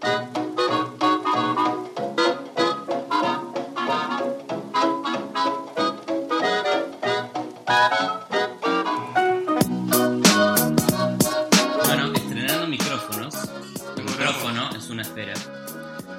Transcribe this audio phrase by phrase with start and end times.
[0.00, 0.32] Bueno,
[12.14, 13.34] estrenando micrófonos.
[13.96, 15.34] El micrófono es una esfera.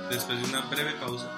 [0.10, 1.30] Después de una breve pausa,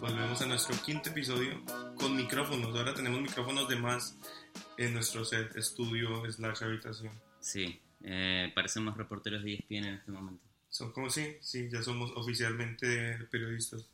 [0.00, 1.62] volvemos a nuestro quinto episodio
[1.94, 2.76] con micrófonos.
[2.76, 4.18] Ahora tenemos micrófonos de más
[4.76, 7.12] en nuestro set, estudio, slash habitación.
[7.38, 10.53] Sí, eh, parecemos reporteros de ESPN en este momento.
[10.74, 13.84] Son como sí, sí, ya somos oficialmente periodistas.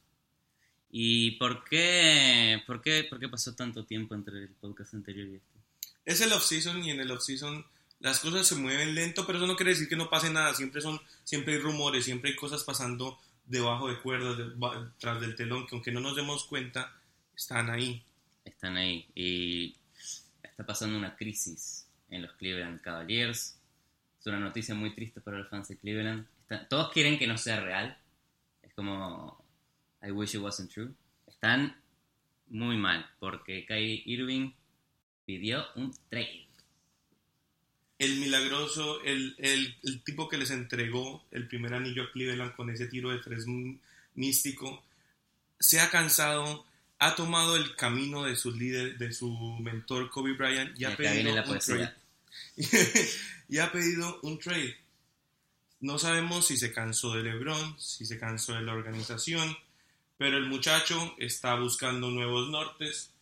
[0.91, 5.35] ¿Y por qué, por qué, por qué pasó tanto tiempo entre el podcast anterior y
[5.35, 5.59] este?
[6.07, 7.67] Es el off-season y en el off-season
[7.99, 10.55] las cosas se mueven lento, pero eso no quiere decir que no pase nada.
[10.55, 14.55] Siempre, son, siempre hay rumores, siempre hay cosas pasando debajo de cuerdas, de-
[14.99, 16.97] tras del telón, que aunque no nos demos cuenta,
[17.37, 18.03] están ahí.
[18.47, 19.77] Están ahí y
[20.43, 23.59] está pasando una crisis en los Cleveland Cavaliers.
[24.19, 26.27] Es una noticia muy triste para los fans de Cleveland.
[26.69, 27.97] Todos quieren que no sea real.
[28.63, 29.43] Es como
[30.03, 30.93] I wish it wasn't true.
[31.27, 31.77] Están
[32.49, 34.53] muy mal porque Kyrie Irving
[35.25, 36.47] pidió un trade.
[37.99, 42.71] El milagroso, el, el, el tipo que les entregó el primer anillo a Cleveland con
[42.71, 43.45] ese tiro de tres
[44.15, 44.83] místico,
[45.59, 46.65] se ha cansado,
[46.99, 50.97] ha tomado el camino de su líder, de su mentor Kobe Bryant y Y ha
[50.97, 51.95] pedido un poesía.
[52.57, 53.09] trade.
[53.51, 54.77] y ha pedido un trade.
[55.81, 59.57] No sabemos si se cansó de LeBron, si se cansó de la organización,
[60.19, 63.13] pero el muchacho está buscando nuevos nortes.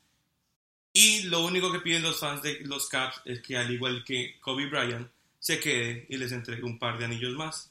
[0.93, 4.37] Y lo único que piden los fans de los Caps es que, al igual que
[4.41, 7.71] Kobe Bryant, se quede y les entregue un par de anillos más.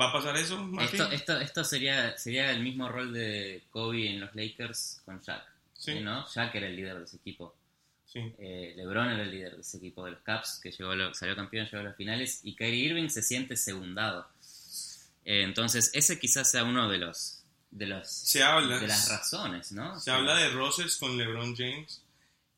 [0.00, 1.00] ¿Va a pasar eso, Martín?
[1.00, 5.42] Esto, esto, esto sería, sería el mismo rol de Kobe en los Lakers con Shaq.
[5.74, 5.94] Sí.
[5.94, 6.24] ¿sí, ¿no?
[6.28, 7.56] Shaq era el líder de ese equipo.
[8.12, 8.18] Sí.
[8.38, 11.36] Eh, LeBron era el líder de ese equipo de los Caps, que llegó lo- salió
[11.36, 14.26] campeón, llegó a las finales, y Kyrie Irving se siente segundado.
[15.24, 17.36] Eh, entonces, ese quizás sea uno de los
[17.70, 18.80] de los Se habla.
[18.80, 20.00] de las razones, ¿no?
[20.00, 22.02] Se habla de roces con LeBron James.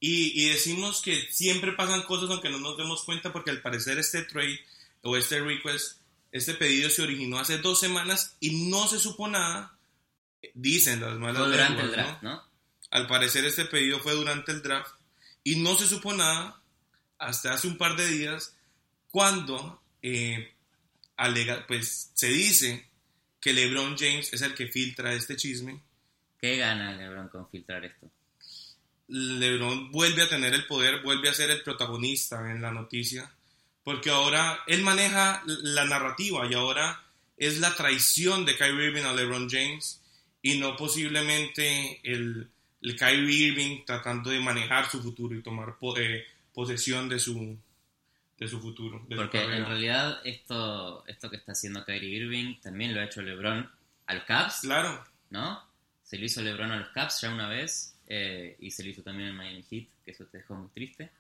[0.01, 3.99] Y, y decimos que siempre pasan cosas aunque no nos demos cuenta porque al parecer
[3.99, 4.59] este trade
[5.03, 5.99] o este request,
[6.33, 9.77] este pedido se originó hace dos semanas y no se supo nada.
[10.55, 12.03] Dicen las malas Fue durante lenguas, el ¿no?
[12.09, 12.43] draft, ¿no?
[12.91, 14.95] Al parecer este pedido fue durante el draft
[15.45, 16.61] y no se supo nada
[17.19, 18.57] hasta hace un par de días
[19.11, 20.53] cuando eh,
[21.17, 22.87] alega, pues se dice
[23.41, 25.81] que LeBron James es el que filtra este chisme.
[26.41, 28.11] ¿Qué gana LeBron con filtrar esto?
[29.09, 33.31] LeBron vuelve a tener el poder, vuelve a ser el protagonista en la noticia,
[33.85, 37.05] porque ahora él maneja la narrativa y ahora
[37.37, 40.01] es la traición de Kyrie Irving a LeBron James
[40.41, 42.51] y no posiblemente el,
[42.83, 47.57] el Kyrie Irving tratando de manejar su futuro y tomar po- eh, posesión de su,
[48.39, 49.05] de su futuro.
[49.09, 53.05] de su Porque en realidad esto, esto que está haciendo Kyrie Irving también lo ha
[53.05, 53.71] hecho LeBron
[54.07, 55.63] a los Caps, Claro, ¿no?
[56.03, 59.03] Se lo hizo LeBron a los Caps ya una vez eh, y se lo hizo
[59.03, 61.11] también en Miami Heat, que eso te dejó muy triste.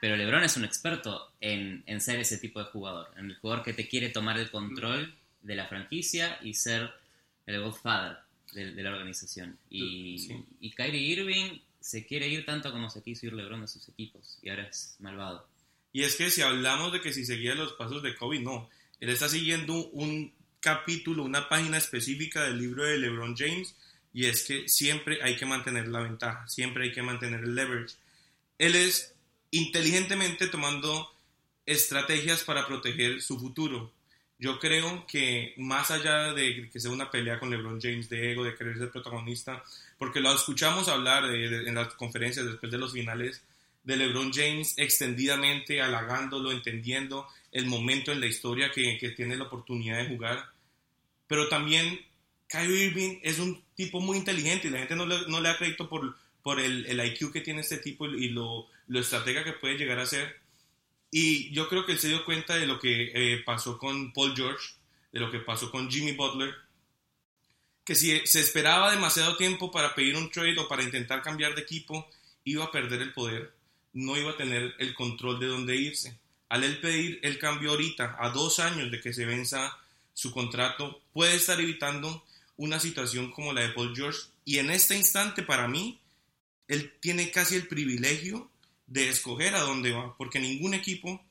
[0.00, 3.64] Pero LeBron es un experto en, en ser ese tipo de jugador, en el jugador
[3.64, 5.12] que te quiere tomar el control
[5.42, 6.92] de la franquicia y ser
[7.46, 8.18] el godfather
[8.58, 9.58] de, de la organización.
[9.70, 10.44] Y, Sí.
[10.60, 14.38] y Kyrie Irving se quiere ir tanto como se quiso ir LeBron de sus equipos
[14.42, 15.46] y ahora es malvado.
[15.92, 18.68] Y es que si hablamos de que si seguía los pasos de Kobe, no.
[19.00, 23.74] Él está siguiendo un capítulo, una página específica del libro de LeBron James,
[24.12, 27.94] y es que siempre hay que mantener la ventaja, siempre hay que mantener el leverage.
[28.58, 29.14] Él es
[29.50, 31.08] inteligentemente tomando
[31.64, 33.92] estrategias para proteger su futuro.
[34.40, 38.44] Yo creo que más allá de que sea una pelea con LeBron James de ego,
[38.44, 39.64] de querer ser protagonista,
[39.98, 43.42] porque lo escuchamos hablar de- de- en las conferencias después de los finales,
[43.82, 49.44] de LeBron James extendidamente, halagándolo, entendiendo el momento en la historia que, que tiene la
[49.44, 50.44] oportunidad de jugar.
[51.26, 51.98] Pero también
[52.48, 55.56] Kyrie Irving es un tipo muy inteligente y la gente no le, no le da
[55.58, 59.52] crédito por, por el, el IQ que tiene este tipo y lo, lo estratega que
[59.52, 60.37] puede llegar a ser.
[61.10, 64.34] Y yo creo que él se dio cuenta de lo que eh, pasó con Paul
[64.36, 64.74] George,
[65.12, 66.54] de lo que pasó con Jimmy Butler,
[67.84, 71.62] que si se esperaba demasiado tiempo para pedir un trade o para intentar cambiar de
[71.62, 72.06] equipo,
[72.44, 73.54] iba a perder el poder,
[73.94, 76.18] no iba a tener el control de dónde irse.
[76.50, 79.78] Al él pedir el cambio ahorita, a dos años de que se venza
[80.12, 82.24] su contrato, puede estar evitando
[82.56, 84.20] una situación como la de Paul George.
[84.44, 85.98] Y en este instante, para mí,
[86.66, 88.50] él tiene casi el privilegio
[88.88, 91.22] de escoger a dónde va, porque ningún equipo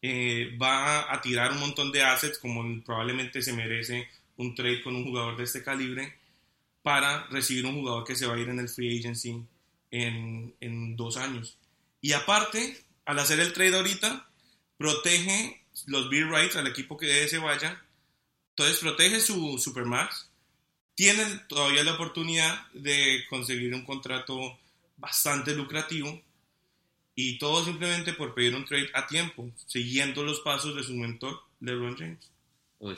[0.00, 4.94] eh, va a tirar un montón de assets como probablemente se merece un trade con
[4.94, 6.14] un jugador de este calibre
[6.82, 9.42] para recibir un jugador que se va a ir en el free agency
[9.90, 11.56] en, en dos años.
[12.00, 14.28] Y aparte, al hacer el trade ahorita,
[14.76, 17.82] protege los beat rights al equipo que se vaya
[18.50, 20.28] Entonces protege su Supermax.
[20.94, 24.58] Tiene todavía la oportunidad de conseguir un contrato
[24.96, 26.20] bastante lucrativo.
[27.20, 31.42] Y todo simplemente por pedir un trade a tiempo, siguiendo los pasos de su mentor,
[31.58, 32.30] LeBron James.
[32.78, 32.96] Uy.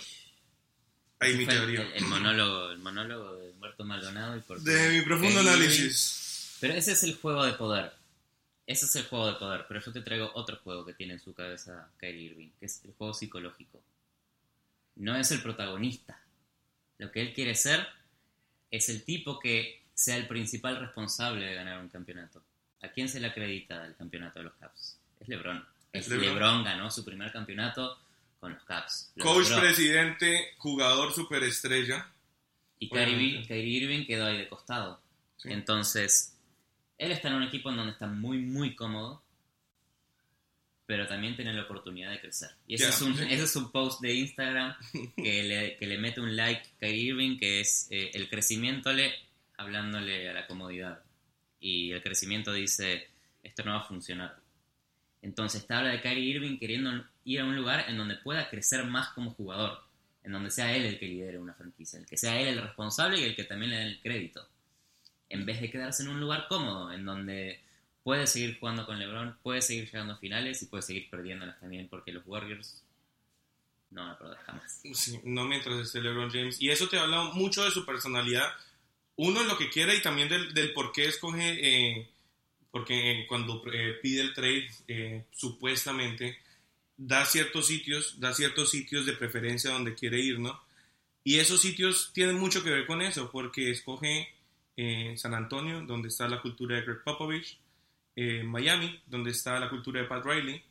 [1.21, 1.81] Ahí mi teoría.
[1.81, 4.37] el- el monólogo, el monólogo de Humberto Maldonado.
[4.37, 6.59] Y por De mi profundo análisis.
[6.61, 7.93] Pero ese es el juego de poder.
[8.67, 9.65] Ese es el juego de poder.
[9.67, 12.83] Pero yo te traigo otro juego que tiene en su cabeza Kyrie Irving, que es
[12.85, 13.83] el juego psicológico.
[14.97, 16.21] No es el protagonista.
[16.99, 17.87] Lo que él quiere ser
[18.71, 22.43] es el tipo que sea el principal responsable de ganar un campeonato.
[22.83, 24.99] ¿A quién se le acredita el campeonato de los Caps?
[25.21, 25.65] Es LeBron.
[25.93, 26.35] Es LeBron.
[26.35, 27.99] LeBron ganó su primer campeonato
[28.39, 29.13] con los Caps.
[29.17, 29.61] Lo Coach, logró.
[29.61, 32.11] presidente, jugador superestrella.
[32.79, 35.03] Y Kyrie, Irving quedó ahí de costado.
[35.37, 35.53] Sí.
[35.53, 36.35] Entonces,
[36.97, 39.23] él está en un equipo en donde está muy, muy cómodo,
[40.87, 42.51] pero también tiene la oportunidad de crecer.
[42.67, 44.75] Y ese, es, un, ese es un post de Instagram
[45.17, 48.93] que le, que le mete un like a Kyrie Irving, que es eh, el crecimiento
[48.93, 49.13] le
[49.59, 51.03] hablándole a la comodidad.
[51.61, 53.09] Y el crecimiento dice,
[53.43, 54.37] esto no va a funcionar.
[55.23, 58.85] Entonces te habla de Kyrie Irving queriendo ir a un lugar en donde pueda crecer
[58.85, 59.79] más como jugador,
[60.25, 63.21] en donde sea él el que lidere una franquicia, el que sea él el responsable
[63.21, 64.49] y el que también le dé el crédito,
[65.29, 67.61] en vez de quedarse en un lugar cómodo, en donde
[68.03, 71.89] puede seguir jugando con LeBron, puede seguir llegando a finales y puede seguir perdiéndolas también,
[71.89, 72.83] porque los Warriors
[73.91, 74.83] no van a jamás.
[75.25, 76.61] No mientras esté LeBron James.
[76.61, 78.49] Y eso te habla mucho de su personalidad.
[79.23, 81.59] Uno, lo que quiere y también del, del por qué escoge.
[81.61, 82.09] eh,
[82.71, 86.39] porque cuando eh, pide el trade, eh, supuestamente
[86.97, 90.61] da ciertos sitios, da ciertos sitios de preferencia donde quiere ir, ¿no?
[91.25, 94.29] Y esos sitios tienen mucho que ver con eso, porque escoge
[94.77, 97.59] eh, San Antonio, donde está la cultura de Greg Popovich,
[98.17, 100.63] eh, Miami, donde está la cultura de Pat Riley,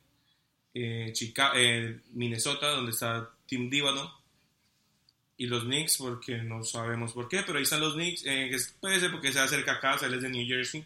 [0.74, 4.19] eh, Chica- eh, Minnesota, donde está Tim Díbado,
[5.40, 9.00] y los Knicks, porque no sabemos por qué, pero ahí están los Knicks, eh, puede
[9.00, 10.86] ser porque se acerca a casa, él es de New Jersey,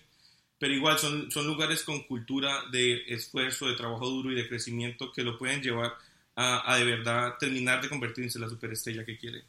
[0.60, 5.12] pero igual son, son lugares con cultura de esfuerzo, de trabajo duro y de crecimiento
[5.12, 5.94] que lo pueden llevar
[6.36, 9.44] a, a de verdad terminar de convertirse en la superestrella que quiere.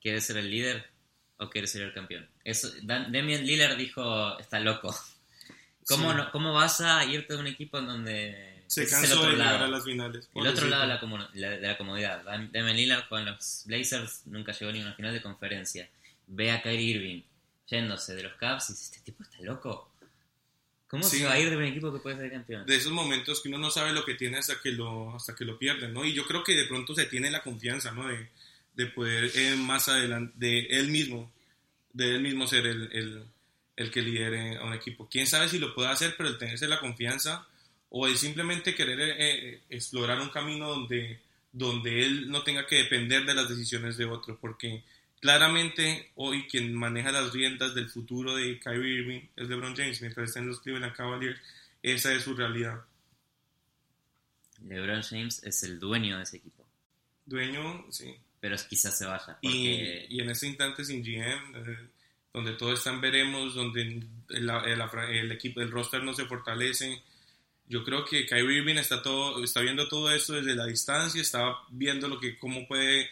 [0.00, 0.84] ¿Quieres ser el líder
[1.38, 2.28] o quieres ser el campeón?
[2.44, 4.94] Eso, Damian Lillard dijo, está loco.
[5.86, 6.16] ¿Cómo, Sí.
[6.16, 9.52] no- ¿Cómo vas a irte a un equipo en donde Se ese cansó de llegar
[9.52, 9.64] lado?
[9.64, 10.28] a las finales.
[10.34, 10.88] El otro lado de
[11.40, 12.24] la, de la comodidad.
[12.24, 15.88] Dam- Damian Lillard con los Blazers nunca llegó ni a una final de conferencia.
[16.26, 17.22] Ve a Kyrie Irving
[17.68, 19.90] yéndose de los Cavs y dice, este tipo está loco.
[20.88, 21.18] ¿Cómo Sí.
[21.20, 22.66] se va a ir de un equipo que puede ser campeón?
[22.66, 25.44] de esos momentos que uno no sabe lo que tiene hasta que lo, hasta que
[25.46, 26.04] lo pierde, ¿no?
[26.04, 28.08] Y yo creo que de pronto se tiene la confianza, ¿no?
[28.08, 28.28] De,
[28.74, 31.32] de poder eh, más adelante, de él mismo,
[31.94, 33.24] de él mismo ser el, el,
[33.76, 35.08] el que lidere a un equipo.
[35.10, 37.46] Quién sabe si lo puede hacer, pero el tenerse la confianza
[37.94, 41.20] o el simplemente querer eh, eh, explorar un camino donde,
[41.52, 44.82] donde él no tenga que depender de las decisiones de otro, porque
[45.20, 50.28] claramente hoy quien maneja las riendas del futuro de Kyrie Irving es LeBron James, mientras
[50.28, 51.38] está en los Cleveland Cavaliers,
[51.82, 52.82] esa es su realidad.
[54.66, 56.66] LeBron James es el dueño de ese equipo.
[57.26, 58.14] Dueño, sí.
[58.40, 59.38] Pero quizás se vaya.
[59.40, 61.78] Y, Porque y en ese instante sin GM, eh,
[62.32, 64.50] donde todo está en veremos, donde el, el-
[65.10, 67.02] el equipo, el roster no se fortalece.
[67.68, 71.56] Yo creo que Kyrie Irving está todo, está viendo todo esto desde la distancia, está
[71.70, 73.08] viendo lo que cómo puede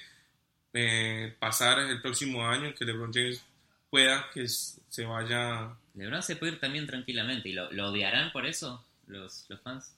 [0.72, 3.42] eh, pasar el próximo año, que LeBron James
[3.88, 5.74] pueda que se vaya.
[5.94, 7.48] LeBron se puede ir también tranquilamente.
[7.48, 9.94] ¿Y lo, lo odiarán por eso los, los fans?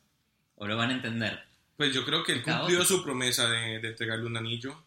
[0.56, 1.40] ¿O lo van a entender?
[1.76, 4.80] Pues yo creo que él cumplió su promesa de, de entregarle un anillo.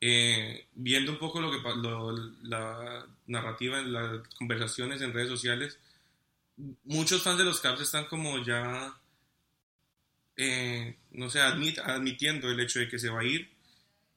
[0.00, 2.12] Eh, viendo un poco lo que lo-
[2.44, 5.76] la narrativa las conversaciones en redes sociales,
[6.84, 8.92] muchos fans de los Caps están como ya,
[10.36, 13.48] eh, no sé, admit- admitiendo el hecho de que se va a ir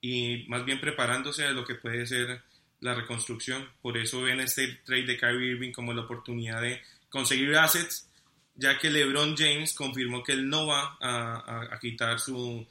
[0.02, 2.42] y más bien preparándose a lo que puede ser
[2.80, 3.68] la reconstrucción.
[3.82, 8.10] Por eso ven este trade de Kyrie Irving como la oportunidad de conseguir assets,
[8.56, 12.66] ya que LeBron James confirmó que él no va a, quitar su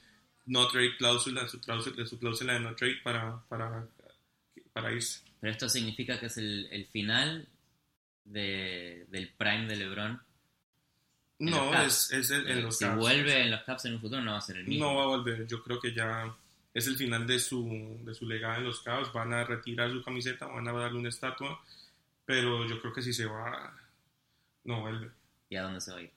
[0.46, 3.86] no trade cláusula, su cláusula, su cláusula de no trade para, para,
[4.72, 5.20] para irse.
[5.40, 7.48] Pero esto significa que es el final
[8.30, 10.20] de- del prime de LeBron.
[11.40, 12.10] No, Caps.
[12.12, 12.98] es, es el- en los si Caps.
[12.98, 14.84] vuelve en los Caps en un futuro no va a ser el mismo.
[14.86, 15.46] No va a volver.
[15.46, 16.34] Yo creo que ya
[16.74, 19.12] es el final de su, de su legado en los Cavs.
[19.12, 21.62] Van a retirar su camiseta, van a darle una estatua.
[22.26, 23.74] Pero yo creo que si se va,
[24.64, 25.10] no vuelve.
[25.48, 26.10] ¿Y a dónde se va a ir?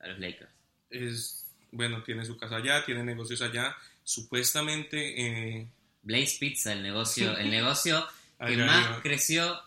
[0.00, 0.50] A los Lakers.
[0.90, 3.74] Es, bueno, tiene su casa allá, tiene negocios allá.
[4.04, 5.68] Supuestamente, eh,
[6.02, 8.06] Blaze Pizza, el negocio, el negocio
[8.38, 9.58] que allá más creció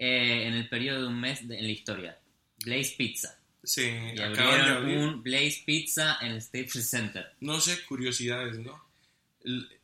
[0.00, 2.18] eh, en el periodo de un mes de- en la historia.
[2.64, 3.38] Blaze Pizza.
[3.62, 4.98] Sí, Y acaban de abrieron abrir.
[4.98, 7.26] un Blaze Pizza en el Staples Center.
[7.40, 8.82] No sé, curiosidades, ¿no?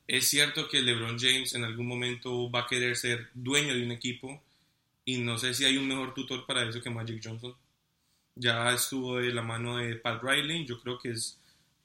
[0.07, 3.93] Es cierto que LeBron James en algún momento va a querer ser dueño de un
[3.93, 4.43] equipo
[5.05, 7.55] y no sé si hay un mejor tutor para eso que Magic Johnson.
[8.37, 11.39] Ya estuvo de la mano de Pat Riley, yo creo que es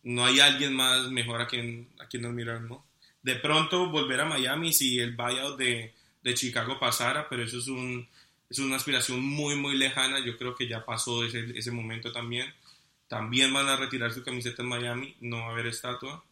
[0.03, 2.85] no hay alguien más mejor a quien, a quien admirar, ¿no?
[3.21, 7.67] De pronto volver a Miami si el buyout de, de Chicago pasara, pero eso es,
[7.67, 8.07] un,
[8.51, 10.19] es una aspiración muy, muy lejana.
[10.19, 12.53] Yo creo que ya pasó ese, ese momento también.
[13.07, 16.23] También van a retirar su camiseta en Miami, no va a haber estatua.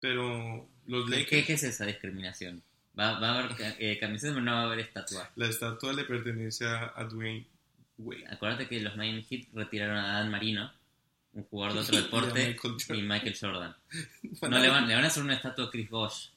[0.00, 2.62] Pero los ¿Qué, Lakers, qué es esa discriminación?
[2.98, 5.30] Va, va a haber eh, camisetas, pero no va a haber estatua.
[5.36, 7.46] la estatua le pertenece a, a Dwayne
[7.98, 8.24] Wade.
[8.30, 10.70] Acuérdate que los Miami Heat retiraron a Dan Marino,
[11.32, 12.98] un jugador de otro Y deporte, Michael Jordan.
[12.98, 13.76] y Michael Jordan.
[14.42, 16.28] No, le, van, le van a hacer una estatua a Chris Bosh.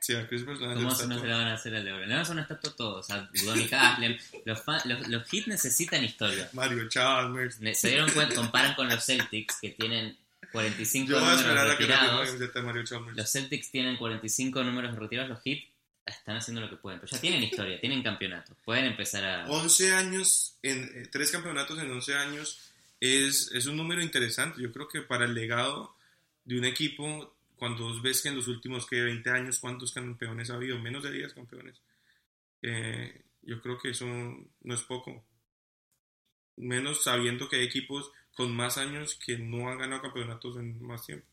[0.00, 1.80] Sí, a Chris le van a ¿Cómo hacer no se la van a hacer a
[1.80, 2.00] LeBron?
[2.02, 3.30] Le van a hacer una estatua a todos, a
[3.72, 4.18] Haslem.
[4.46, 6.48] Los, los, los Heat necesitan historia.
[6.54, 7.60] Mario Chalmers.
[7.60, 10.16] Ne- Se dieron cuenta, comparan con los Celtics, que tienen
[10.52, 12.26] 45 Yo voy a números esperar a que la retirados.
[12.28, 13.16] camiseta de Mario Chalmers.
[13.16, 15.64] Los Celtics tienen 45 números retirados, los Heat
[16.06, 16.98] están haciendo lo que pueden.
[16.98, 18.56] Pero ya tienen historia, tienen campeonato.
[18.64, 19.46] Pueden empezar a...
[19.50, 22.58] 11 años, en eh, tres campeonatos en 11 años,
[23.00, 24.62] es, es un número interesante.
[24.62, 25.94] Yo creo que para el legado
[26.46, 30.54] de un equipo, cuando ves que en los últimos que 20 años, ¿cuántos campeones ha
[30.54, 30.78] habido?
[30.80, 31.80] Menos de 10 campeones.
[32.62, 35.24] Eh, yo creo que eso no es poco.
[36.56, 41.06] Menos sabiendo que hay equipos con más años que no han ganado campeonatos en más
[41.06, 41.26] tiempo.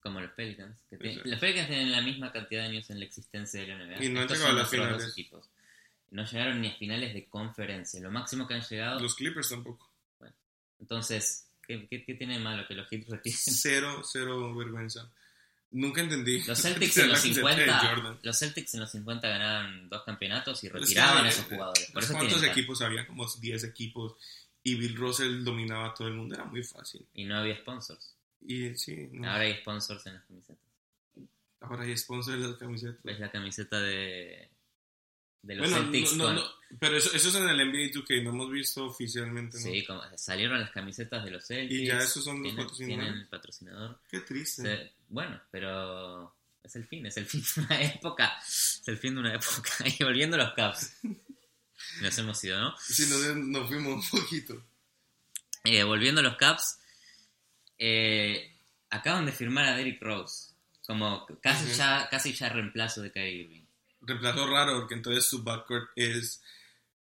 [0.00, 0.78] Como los Pelicans.
[0.90, 3.74] que tienen- los Pelicans tienen la misma cantidad de años en la existencia de la
[3.76, 4.04] NBA.
[4.04, 5.08] Y no han Estos llegado son a las finales.
[5.12, 5.50] equipos.
[6.10, 8.00] No llegaron ni a finales de conferencia.
[8.00, 9.00] Lo máximo que han llegado...
[9.00, 9.88] Los Clippers tampoco.
[10.80, 13.38] Entonces, ¿qué, qué, qué tiene de malo que los Heat retiren?
[13.38, 15.10] Cero, cero vergüenza.
[15.70, 16.42] Nunca entendí.
[16.44, 18.18] Los Celtics en los camiseta de 50, Jordan.
[18.22, 21.90] los Celtics en los 50 ganaban dos campeonatos y es retiraban a eh, esos jugadores.
[21.92, 23.06] Por eso ¿Cuántos equipos había?
[23.06, 24.14] Como 10 equipos.
[24.62, 26.34] Y Bill Russell dominaba a todo el mundo.
[26.34, 27.06] Era muy fácil.
[27.14, 28.14] Y no había sponsors.
[28.40, 29.30] Y sí, no.
[29.30, 30.64] Ahora hay sponsors en las camisetas.
[31.60, 33.02] Ahora hay sponsor de las camisetas.
[33.02, 34.48] ¿Ves la camiseta de,
[35.42, 36.16] de los Bueno, Celtics?
[36.16, 39.58] no, no, con- pero eso, eso es en el NBA 2K, no hemos visto oficialmente.
[39.58, 41.80] Sí, como- salieron las camisetas de los Celtics.
[41.80, 43.04] Y ya esos son los tienen, patrocinadores.
[43.06, 44.00] tienen el patrocinador.
[44.10, 44.62] Qué triste.
[44.62, 48.38] Se- bueno, pero es el fin, es el fin de una época.
[48.46, 49.70] Es el fin de una época.
[49.98, 50.98] Y volviendo a los Caps.
[52.02, 52.76] Nos hemos ido, ¿no?
[52.78, 54.64] Si nos, nos fuimos un poquito.
[55.64, 56.80] Eh, volviendo a los Caps,
[57.78, 58.56] eh,
[58.90, 60.48] acaban de firmar a Derrick Rose
[60.88, 63.62] como casi, ya, casi ya reemplazo de Kyrie Irving.
[64.00, 66.42] Reemplazo raro porque entonces su backcourt es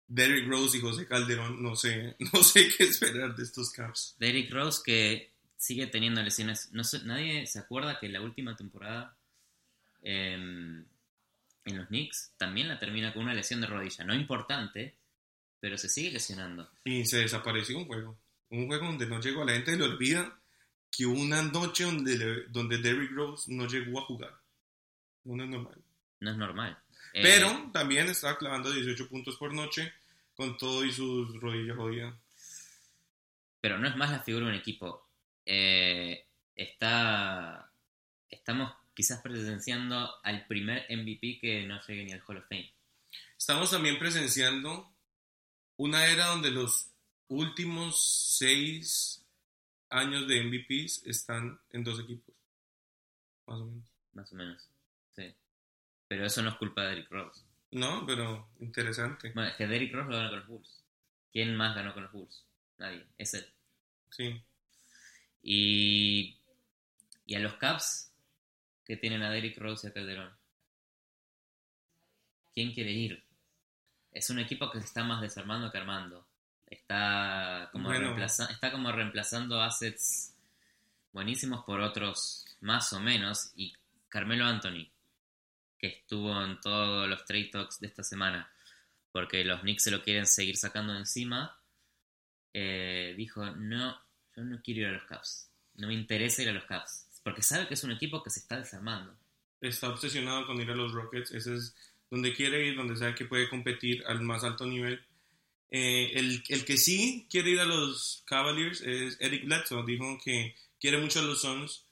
[0.08, 1.62] Derrick Rose y José Calderón.
[1.62, 4.16] No sé, no sé qué esperar de estos Caps.
[4.20, 6.72] Derrick Rose que sigue teniendo lesiones.
[6.72, 9.16] No sé, nadie se acuerda que la última temporada
[10.02, 10.86] em,
[11.66, 14.06] en los Knicks también la termina con una lesión de rodilla.
[14.06, 14.96] No importante,
[15.60, 16.72] pero se sigue lesionando.
[16.86, 18.18] Y se desapareció un juego.
[18.50, 19.44] Un juego donde no llegó.
[19.46, 20.34] La gente le olvida
[20.90, 24.34] que hubo una noche donde, le- donde Derrick Rose no llegó a jugar.
[25.26, 25.78] No es normal.
[26.22, 26.78] No es normal.
[27.14, 29.94] Eh, Pero también estaba clavando 18 puntos por noche
[30.36, 32.16] con todo y sus rodillas jodidas.
[33.62, 35.09] pero no es más la figura de un equipo.
[35.46, 37.72] Eh, está,
[38.30, 42.74] estamos quizás presenciando al primer MVP que no llegue ni al Hall of Fame.
[43.38, 44.94] Estamos también presenciando
[45.78, 46.92] una era donde los
[47.30, 49.26] últimos seis
[49.90, 52.36] años de MVPs están en dos equipos.
[53.46, 53.90] Más o menos.
[54.14, 54.70] Más o menos.
[55.16, 55.34] Sí.
[56.08, 57.42] Pero eso no es culpa de Derrick Rose.
[57.72, 59.32] No, pero interesante.
[59.34, 60.84] Bueno, es que Derrick Rose lo ganó con los Bulls.
[61.32, 62.46] ¿Quién más ganó con los Bulls?
[62.78, 63.06] Nadie.
[63.18, 63.46] Es él.
[64.10, 64.44] Sí.
[65.42, 66.38] Y,
[67.26, 68.12] y a los Caps,
[68.86, 70.36] que tienen a Derrick Rose y a Calderón.
[72.54, 73.24] ¿Quién quiere ir?
[74.12, 76.26] Es un equipo que se está más desarmando que armando.
[76.68, 78.16] Está como, Bueno.
[78.24, 80.36] está como reemplazando assets
[81.12, 83.52] buenísimos por otros más o menos.
[83.56, 83.74] Y
[84.08, 84.88] Carmelo Anthony,
[85.78, 88.52] que estuvo en todos los trade talks de esta semana,
[89.12, 91.58] porque los Knicks se lo quieren seguir sacando encima,
[92.54, 94.00] eh, dijo, no,
[94.44, 95.50] no quiero ir a los Caps.
[95.76, 97.06] No me interesa ir a los Caps.
[97.24, 99.16] Porque sabe que es un equipo que se está desarmando.
[99.62, 101.32] Está obsesionado con ir a los Rockets.
[101.32, 101.76] Ese es
[102.10, 105.02] donde quiere ir, donde sabe que puede competir al más alto nivel.
[105.72, 109.86] Eh, el, el que sí quiere ir a los Cavaliers es Eric Bledsoe.
[109.86, 111.86] Dijo que quiere mucho a los Suns,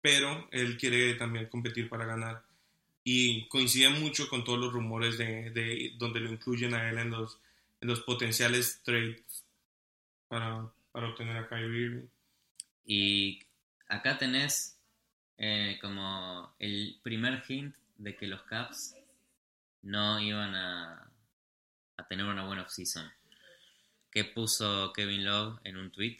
[0.00, 2.44] pero él quiere también competir para ganar.
[3.02, 7.10] Y coincide mucho con todos los rumores de, de donde lo incluyen a él en
[7.10, 7.38] los,
[7.80, 9.22] en los potenciales trades
[10.28, 12.08] para, para obtener a Kyrie Irving.
[12.86, 13.40] Y
[13.88, 14.78] acá tenés
[15.36, 18.94] eh, como el primer hint de que los Caps
[19.82, 21.10] no iban a,
[21.96, 23.10] a tener una buena offseason.
[24.08, 26.18] Que puso Kevin Love en un tweet.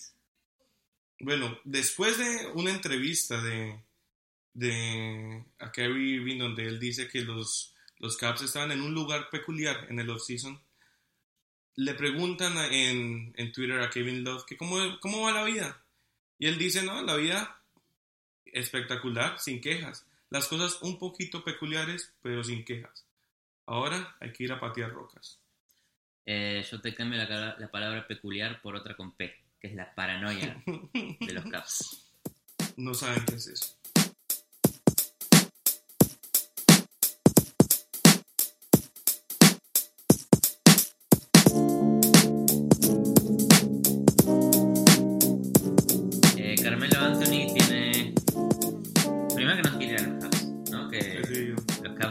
[1.20, 3.80] Bueno, después de una entrevista de,
[4.54, 9.30] de a Kyrie Irving donde él dice que los, los Caps estaban en un lugar
[9.30, 10.60] peculiar en el offseason.
[11.76, 15.80] Le preguntan en, en Twitter a Kevin Love que cómo, cómo va la vida.
[16.38, 17.60] Y él dice, no, la vida
[18.46, 20.06] espectacular, sin quejas.
[20.30, 23.04] Las cosas un poquito peculiares, pero sin quejas.
[23.66, 25.38] Ahora hay que ir a patear rocas.
[26.26, 29.94] Eh, yo te cambio la, la palabra peculiar por otra con P, que es la
[29.94, 30.62] paranoia
[30.94, 32.10] de los Caps.
[32.76, 33.76] No saben qué es eso.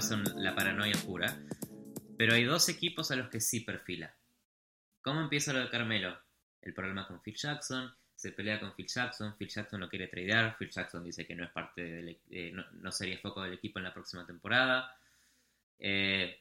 [0.01, 1.37] Son la paranoia pura.
[2.17, 4.13] Pero hay dos equipos a los que sí perfila.
[5.01, 6.17] ¿Cómo empieza lo de Carmelo?
[6.61, 7.93] El problema con Phil Jackson.
[8.15, 9.35] Se pelea con Phil Jackson.
[9.37, 10.55] Phil Jackson lo quiere tradear.
[10.57, 13.79] Phil Jackson dice que no es parte e- eh, no, no sería foco del equipo
[13.79, 14.95] en la próxima temporada.
[15.79, 16.39] Eh,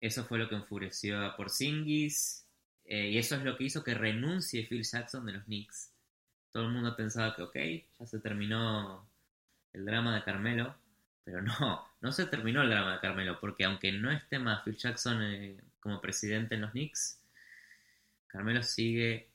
[0.00, 2.46] eso fue lo que enfureció a Porzingis.
[2.86, 5.92] eh, y eso es lo que hizo que renuncie Phil Jackson de los Knicks.
[6.50, 7.56] Todo el mundo pensaba que, ok,
[8.00, 9.08] ya se terminó
[9.72, 10.74] el drama de Carmelo.
[11.24, 14.76] Pero no, no se terminó el drama de Carmelo, porque aunque no esté más Phil
[14.76, 17.20] Jackson eh, como presidente en los Knicks,
[18.26, 19.30] Carmelo sigue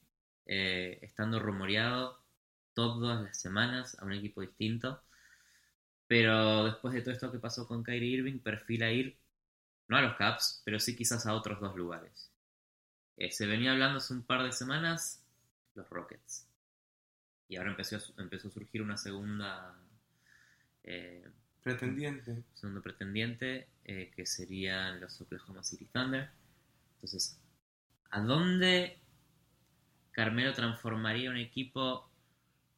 [0.46, 2.24] eh, estando rumoreado
[2.74, 5.02] todas las semanas a un equipo distinto.
[6.08, 9.18] Pero después de todo esto que pasó con Kyrie Irving, perfila ir
[9.88, 12.32] no a los Caps, pero sí quizás a otros dos lugares.
[13.18, 15.24] Eh, se venía hablando hace un par de semanas
[15.74, 16.48] los Rockets.
[17.48, 19.76] Y ahora empezó, empezó a surgir una segunda
[21.66, 22.44] Pretendiente.
[22.54, 26.30] segundo pretendiente, eh, que serían los Oklahoma City Thunder.
[26.94, 27.40] Entonces,
[28.12, 29.00] ¿a dónde
[30.12, 32.08] Carmelo transformaría un equipo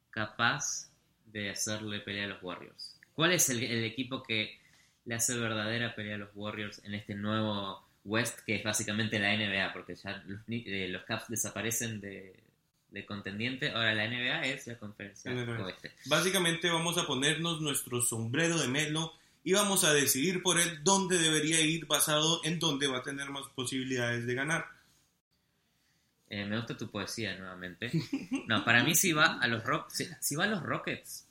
[0.08, 0.90] capaz
[1.26, 2.98] de hacerle pelea a los Warriors?
[3.12, 4.58] ¿Cuál es el, equipo que
[5.04, 9.36] le hace verdadera pelea a los Warriors en este nuevo West, que es básicamente la
[9.36, 9.74] NBA?
[9.74, 12.42] Porque ya los, eh, los Caps desaparecen de,
[12.90, 15.64] de contendiente, ahora la NBA es la conferencia NBA.
[15.64, 15.92] oeste.
[16.06, 19.12] Básicamente vamos a ponernos nuestro sombrero de Melo
[19.44, 23.30] y vamos a decidir por él dónde debería ir basado en dónde va a tener
[23.30, 24.66] más posibilidades de ganar.
[26.30, 27.90] Eh, me gusta tu poesía nuevamente.
[28.46, 31.26] No, para mí si va a los Rock, si, si va a los Rockets,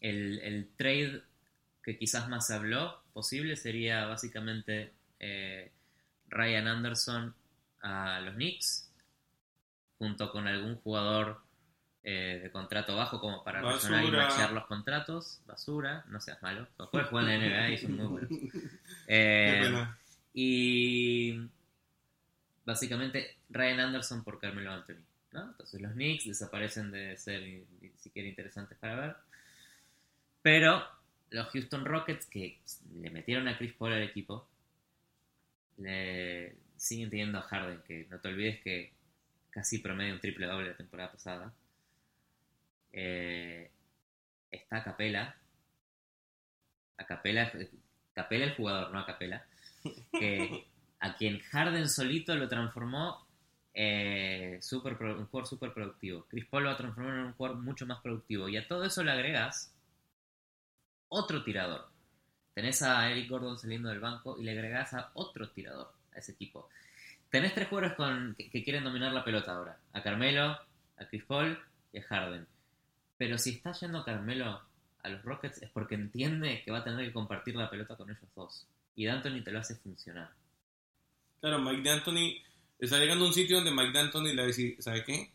[0.00, 1.22] el, el trade
[1.82, 5.70] que quizás más habló posible sería básicamente eh,
[6.28, 7.34] Ryan Anderson
[7.82, 8.89] a los Knicks,
[10.00, 11.42] junto con algún jugador
[12.02, 14.00] eh, de contrato bajo como para y Basura.
[14.26, 15.42] machear los contratos.
[15.46, 16.66] Basura, no seas malo.
[16.78, 18.30] Los jugadores juegan en la NBA y son muy buenos.
[19.06, 19.86] Eh,
[20.32, 21.38] y
[22.64, 25.04] básicamente Ryan Anderson por Carmelo Anthony.
[25.32, 25.50] ¿no?
[25.50, 29.16] Entonces los Knicks desaparecen de ser ni siquiera interesantes para ver.
[30.40, 30.82] Pero
[31.28, 32.58] los Houston Rockets, que
[32.94, 34.48] le metieron a Chris Paul al equipo,
[35.76, 38.94] le siguen teniendo a Harden, que no te olvides que
[39.50, 41.52] casi promedio un triple doble la temporada pasada.
[42.92, 43.70] Eh,
[44.50, 45.36] está Capela.
[46.96, 47.50] A Capela,
[48.12, 49.44] Capela el jugador, no a Capela.
[50.12, 50.66] Que
[51.00, 53.26] a quien Harden solito lo transformó
[53.72, 56.26] eh, super un jugador súper productivo.
[56.28, 58.48] Chris Paul lo transformó en un jugador mucho más productivo.
[58.48, 59.74] Y a todo eso le agregas
[61.08, 61.88] otro tirador.
[62.54, 66.32] Tenés a Eric Gordon saliendo del banco y le agregás a otro tirador a ese
[66.32, 66.68] equipo.
[67.30, 69.78] Tenés tres jugadores con, que, que quieren dominar la pelota ahora.
[69.92, 70.58] A Carmelo,
[70.96, 71.58] a Chris Paul
[71.92, 72.46] y a Harden.
[73.16, 74.60] Pero si está yendo Carmelo
[75.02, 78.10] a los Rockets es porque entiende que va a tener que compartir la pelota con
[78.10, 78.66] ellos dos.
[78.96, 80.30] Y D'Antoni te lo hace funcionar.
[81.40, 82.42] Claro, Mike D'Antoni
[82.78, 85.30] está llegando a un sitio donde Mike D'Antoni le va a decir, ¿sabe qué?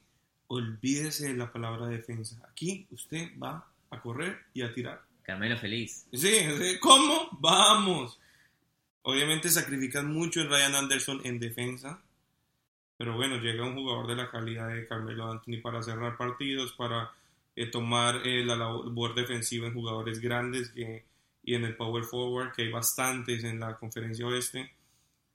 [0.48, 2.40] Olvídese de la palabra defensa.
[2.50, 5.02] Aquí usted va a correr y a tirar.
[5.24, 6.08] Carmelo feliz.
[6.14, 7.30] Sí, sí, ¿cómo?
[7.40, 8.20] Vamos.
[9.08, 12.02] Obviamente sacrifican mucho en Ryan Anderson en defensa.
[12.98, 17.12] Pero bueno, llega un jugador de la calidad de Carmelo Anthony para cerrar partidos, para
[17.56, 21.06] eh, tomar eh, la labor defensiva en jugadores grandes que,
[21.44, 24.74] y en el power forward, que hay bastantes en la conferencia oeste.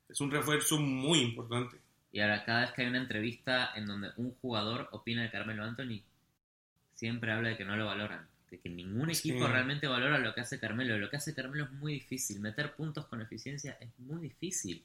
[0.09, 1.76] Es un refuerzo muy importante.
[2.11, 5.62] Y ahora, cada vez que hay una entrevista en donde un jugador opina de Carmelo
[5.62, 6.02] Anthony,
[6.94, 8.29] siempre habla de que no lo valoran.
[8.50, 10.98] De que ningún equipo realmente valora lo que hace Carmelo.
[10.98, 12.40] Lo que hace Carmelo es muy difícil.
[12.40, 14.82] Meter puntos con eficiencia es muy difícil.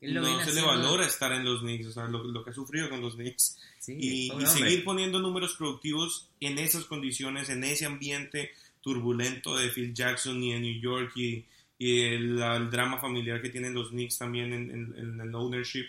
[0.00, 2.50] Él lo no se le valora estar en los Knicks, o sea, lo, lo que
[2.50, 3.58] ha sufrido con los Knicks.
[3.78, 8.50] Sí, y, seguir poniendo números productivos en esas condiciones, en ese ambiente
[8.82, 11.44] turbulento de Phil Jackson y de New York y,
[11.78, 15.86] y el, el drama familiar que tienen los Knicks también en, en- en el ownership.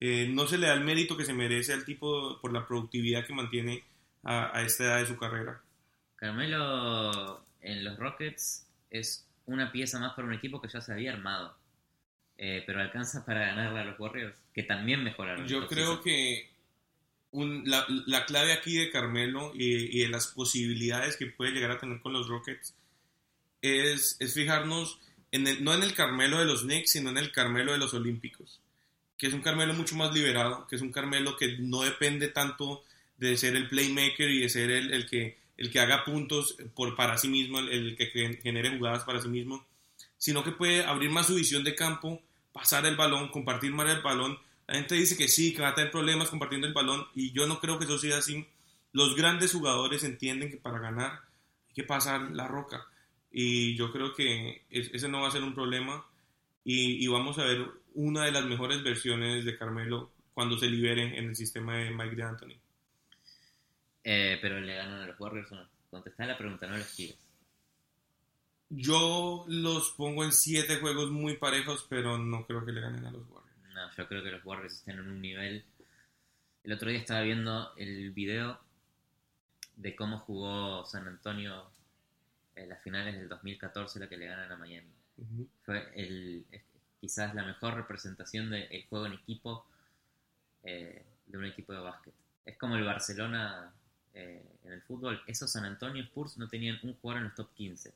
[0.00, 3.26] Eh, no se le da el mérito que se merece al tipo por la productividad
[3.26, 3.82] que mantiene
[4.22, 5.60] a, a esta edad de su carrera.
[6.28, 11.12] Carmelo en los Rockets es una pieza más para un equipo que ya se había
[11.12, 11.56] armado.
[12.38, 15.46] Eh, pero alcanza para ganarle a los Warriors, que también mejoraron.
[15.46, 16.48] Yo creo que
[17.30, 21.70] un- la, la clave aquí de Carmelo y, y de las posibilidades que puede llegar
[21.72, 22.74] a tener con los Rockets
[23.62, 24.98] es, es fijarnos
[25.30, 27.94] en el- no en el Carmelo de los Knicks, sino en el Carmelo de los
[27.94, 28.60] Olímpicos,
[29.18, 32.82] que es un Carmelo mucho más liberado, que es un Carmelo que no depende tanto
[33.18, 36.96] de ser el playmaker y de ser el, el que, el que haga puntos por,
[36.96, 39.64] para sí mismo, el, que gen- genere jugadas para sí mismo,
[40.18, 42.20] sino que puede abrir más su visión de campo,
[42.52, 44.38] pasar el balón, compartir más el balón.
[44.66, 47.46] La gente dice que sí, que va a tener problemas compartiendo el balón y yo
[47.46, 48.46] no creo que eso sea así.
[48.92, 51.20] Los grandes jugadores entienden que para ganar
[51.68, 52.86] hay que pasar la roca
[53.30, 56.04] y yo creo que es- ese no va a ser un problema
[56.64, 61.18] y, y vamos a ver una de las mejores versiones de Carmelo cuando se libere
[61.18, 62.56] en el sistema de Mike D'Antoni.
[64.04, 65.68] Eh, pero le ganan a los Warriors o no.
[65.90, 67.16] Contestá la pregunta, no los tires.
[68.68, 73.10] Yo los pongo en siete juegos muy parejos, pero no creo que le ganen a
[73.10, 73.74] los Warriors.
[73.74, 75.64] No, yo creo que los Warriors están en un nivel.
[76.62, 78.60] El otro día estaba viendo el video
[79.76, 81.70] de cómo jugó San Antonio
[82.54, 84.92] en las finales del 2014, la que le ganan a Miami.
[85.62, 86.44] Fue el,
[87.00, 89.66] quizás la mejor representación del juego en equipo
[90.62, 92.14] eh, de un equipo de básquet.
[92.44, 93.72] Es como el Barcelona
[94.14, 95.20] en el fútbol.
[95.26, 97.92] Esos San Antonio Spurs no tenían un jugador en los top 15.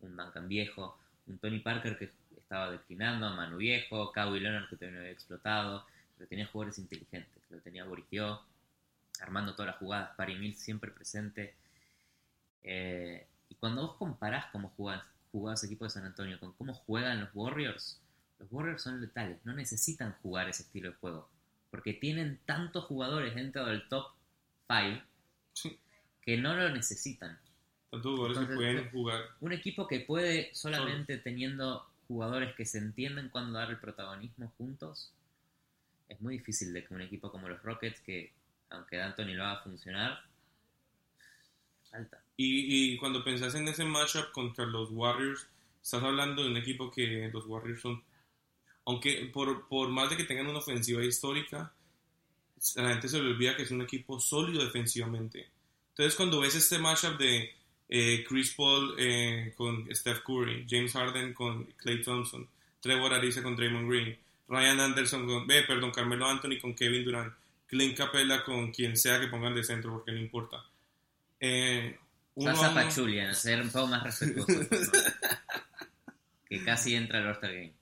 [0.00, 5.00] Un Duncan viejo, un Tony Parker que estaba declinando, Manu viejo, Kawhi Leonard que también
[5.00, 7.42] había explotado, pero tenía jugadores inteligentes.
[7.50, 8.06] Lo tenía Boris
[9.20, 11.54] armando todas las jugadas, Parry Mills siempre presente.
[12.62, 16.74] Eh, y cuando vos comparás cómo juegan, jugaba ese equipo de San Antonio con cómo
[16.74, 18.00] juegan los Warriors,
[18.38, 21.28] los Warriors son letales, no necesitan jugar ese estilo de juego,
[21.70, 24.06] porque tienen tantos jugadores dentro del top
[24.68, 25.02] 5
[25.54, 25.78] Sí.
[26.20, 27.38] que no lo necesitan.
[27.90, 29.22] Entonces, pueden jugar.
[29.40, 35.12] Un equipo que puede solamente teniendo jugadores que se entienden cuándo dar el protagonismo juntos,
[36.08, 38.32] es muy difícil de que un equipo como los Rockets, que
[38.70, 40.22] aunque D'Antoni lo haga funcionar,
[41.90, 42.20] falta.
[42.36, 45.46] Y, y cuando pensás en ese matchup contra los Warriors,
[45.82, 48.02] estás hablando de un equipo que los Warriors son,
[48.86, 51.72] aunque por, por más de que tengan una ofensiva histórica,
[52.76, 55.48] la gente se le olvida que es un equipo sólido defensivamente.
[55.90, 57.54] Entonces cuando ves este matchup de
[57.88, 62.48] eh, Chris Paul eh, con Steph Curry, James Harden con Clay Thompson,
[62.80, 67.32] Trevor Ariza con Draymond Green, Ryan Anderson con, eh, perdón, Carmelo Anthony con Kevin Durant,
[67.66, 70.64] Clint Capella con quien sea que pongan de centro porque no importa.
[71.40, 71.96] Eh,
[72.36, 74.52] uno a Sasa uno- Pachulia, ser un poco más respetuoso.
[76.48, 77.72] que casi entra al All-Star Game.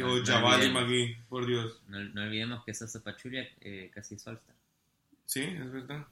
[0.00, 0.82] No, o no Jabari olvidemos.
[0.82, 1.80] Magui, por Dios.
[1.88, 4.54] No, no olvidemos que Sasa Pachulia eh, casi es All-Star.
[5.26, 6.06] Sí, es verdad.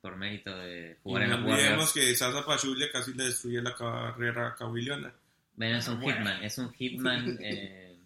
[0.00, 3.60] Por mérito de Y jugar en no los olvidemos que Sasa Pachulia casi le destruye
[3.62, 5.12] la carrera a.
[5.56, 6.18] Bueno, es un Bueno.
[6.20, 6.42] hitman.
[6.44, 7.38] Es un hitman.
[7.42, 7.98] eh,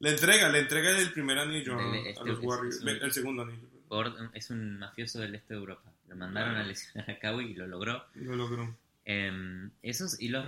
[0.00, 2.80] Le entrega, le entrega el primer anillo a- este- los Warriors.
[2.82, 3.68] un- el segundo anillo.
[3.88, 5.90] por- es un mafioso del este de Europa.
[6.08, 8.04] Lo mandaron a lesionar a Kawhi y lo logró.
[8.14, 8.76] Lo logró.
[9.04, 10.46] Eh, esos, y los,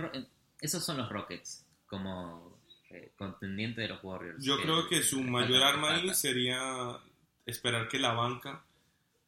[0.61, 2.54] esos son los Rockets como
[2.95, 4.43] eh, contendiente de los Warriors.
[4.43, 6.97] Yo creo que su mayor arma ahí sería
[7.45, 8.63] esperar que la banca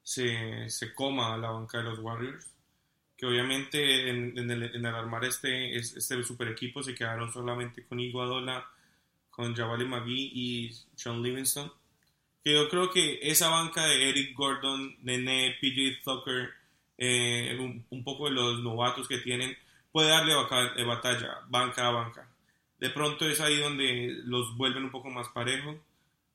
[0.04, 2.46] se, se coma a la banca de los Warriors.
[3.18, 7.32] Que obviamente en, en el, en el armar este, es- este super equipo se quedaron
[7.34, 8.68] solamente con Iguadola,
[9.32, 11.72] con Javale McGee y Sean Livingston.
[12.44, 16.50] Que yo creo que esa banca de Eric Gordon, Nene, PJ Tucker,
[16.98, 19.58] eh, un, un poco de los novatos que tienen,
[19.92, 22.30] puede darle eh, batalla, banca a banca.
[22.80, 25.78] De pronto es ahí donde los vuelven un poco más parejos,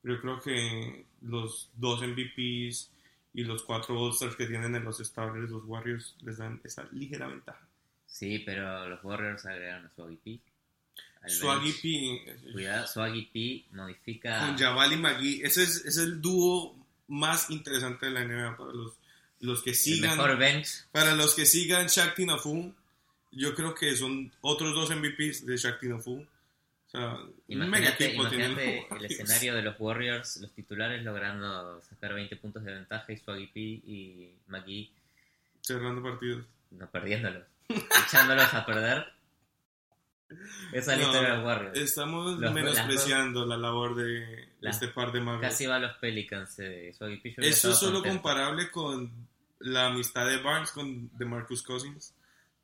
[0.01, 2.89] pero yo creo que los dos MVPs
[3.33, 7.27] y los cuatro All-Stars que tienen en los estables, los Warriors, les dan esa ligera
[7.27, 7.65] ventaja.
[8.05, 10.39] Sí, pero los Warriors agregaron a Swaggy P.
[11.27, 11.71] Swaggy.
[11.71, 14.39] P Cuidado, Swaggy P modifica.
[14.39, 16.75] con Javali McGee, ese es, es el dúo
[17.07, 18.93] más interesante de la NBA para los,
[19.39, 20.17] los que el sigan.
[20.17, 20.85] mejor bench.
[20.91, 22.73] Para los que sigan Shaq Tinafu,
[23.31, 26.25] yo creo que son otros dos MVPs de Shaq Tinafu.
[26.93, 32.71] Sea, Imagínate, imagínate el escenario de los Warriors, los titulares logrando sacar 20 puntos de
[32.73, 34.91] ventaja y Swaggy P y McGee
[35.61, 36.45] Cerrando partidos.
[36.71, 39.07] no perdiéndolos, echándolos a perder.
[40.71, 41.79] Esa es la No, historia de los Warriors.
[41.79, 45.41] Estamos Los- menospreciando la labor de Las- este par de magos.
[45.41, 47.35] Casi va a los Pelicans de Swaggy P.
[47.39, 48.21] Eso es solo contento.
[48.21, 49.11] comparable con
[49.59, 52.13] la amistad de Barnes con DeMarcus Cousins,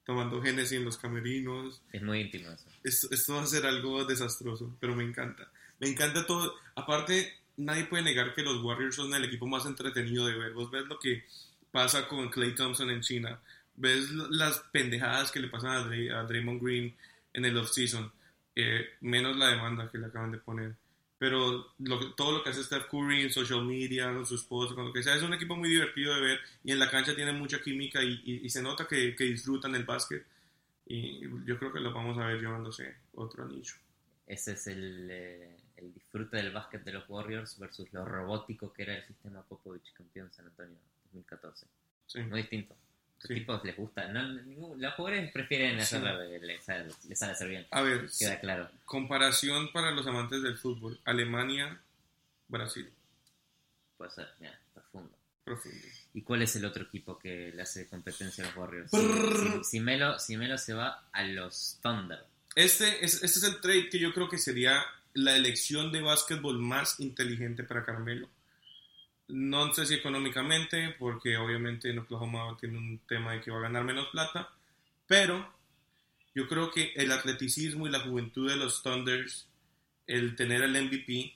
[0.09, 1.81] tomando Genesis en los camerinos.
[1.93, 2.65] Es muy íntimo eso.
[2.83, 5.47] Esto, esto va a ser algo desastroso, pero me encanta.
[5.79, 6.55] Me encanta todo.
[6.75, 10.53] Aparte, nadie puede negar que los Warriors son el equipo más entretenido de ver.
[10.53, 11.23] Vos ves lo que
[11.71, 13.39] pasa con Clay Thompson en China.
[13.75, 16.95] ves las pendejadas que le pasan a, Dray- a Draymond Green
[17.33, 18.11] en el offseason,
[18.55, 20.73] eh, menos la demanda que le acaban de poner.
[21.19, 24.85] Pero lo todo lo que hace Steph Curry en social media, con su esposa, con
[24.85, 27.33] lo que sea, es un equipo muy divertido de ver y en la cancha tiene
[27.33, 30.25] mucha química y, y- y se nota que, que disfrutan el básquet.
[30.87, 33.73] Y yo creo que lo vamos a ver llevándose otro anillo.
[34.25, 38.83] Ese es el, eh, el disfrute del básquet de los Warriors versus lo robótico que
[38.83, 40.77] era el sistema Popovich campeón San Antonio
[41.11, 41.65] 2014.
[42.07, 42.19] Sí.
[42.21, 42.75] Muy distinto.
[43.19, 43.33] Los Sí.
[43.33, 44.07] tipos les gusta.
[44.07, 44.23] No,
[44.77, 45.81] los jugadores prefieren Sí.
[45.95, 47.67] hacerlo, les sale, les sale hacer bien.
[47.71, 48.69] A ver, Queda claro.
[48.85, 50.99] comparación para los amantes del fútbol.
[51.03, 51.81] Alemania,
[52.47, 52.89] Brasil.
[53.97, 55.11] Puede ser, mira, profundo.
[55.43, 55.77] Profundo.
[56.13, 58.89] ¿Y cuál es el otro equipo que le hace competencia a los Warriors?
[58.91, 62.19] Si, si Melo, si Melo se va a los Thunder.
[62.55, 64.81] Este es, este es el trade que yo creo que sería
[65.13, 68.29] la elección de básquetbol más inteligente para Carmelo.
[69.29, 73.61] No sé si económicamente, porque obviamente en Oklahoma tiene un tema de que va a
[73.61, 74.49] ganar menos plata,
[75.07, 75.53] pero
[76.33, 79.47] yo creo que el atleticismo y la juventud de los Thunders,
[80.07, 81.33] el tener el MVP,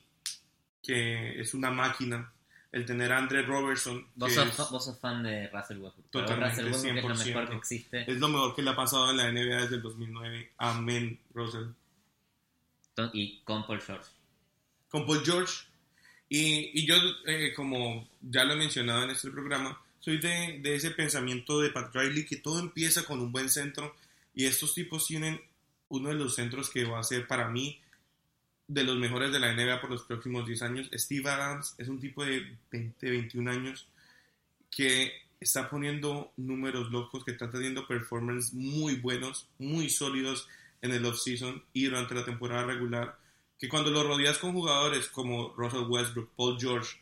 [0.82, 2.32] que es una máquina,
[2.72, 6.10] el tener a Andre Robertson, Vos sos, es, vos sos fan de Russell Westbrook.
[6.10, 7.50] Totalmente, Russell Westbrook es lo mejor 100%.
[7.50, 8.12] que existe.
[8.12, 10.54] es lo mejor que le ha pasado en la NBA desde el 2009.
[10.58, 11.68] Amén, Russell.
[13.14, 14.10] Y con Paul George.
[14.90, 15.54] con Paul George.
[16.36, 16.96] Y, y yo,
[17.28, 21.69] eh, como ya lo he mencionado en este programa, soy de, de ese pensamiento de
[21.69, 23.96] Pat Riley que todo empieza con un buen centro
[24.34, 25.39] y estos tipos tienen
[25.89, 27.80] uno de los centros que va a ser para mí
[28.67, 30.89] de los mejores de la NBA por los próximos 10 años.
[30.96, 33.88] Steve Adams es un tipo de 20, 21 años
[34.72, 40.48] que está poniendo números locos, que está teniendo performances muy buenos, muy sólidos
[40.82, 43.19] en el off-season y durante la temporada regular
[43.63, 46.97] que cuando lo rodeas con jugadores como Russell Westbrook, Paul George,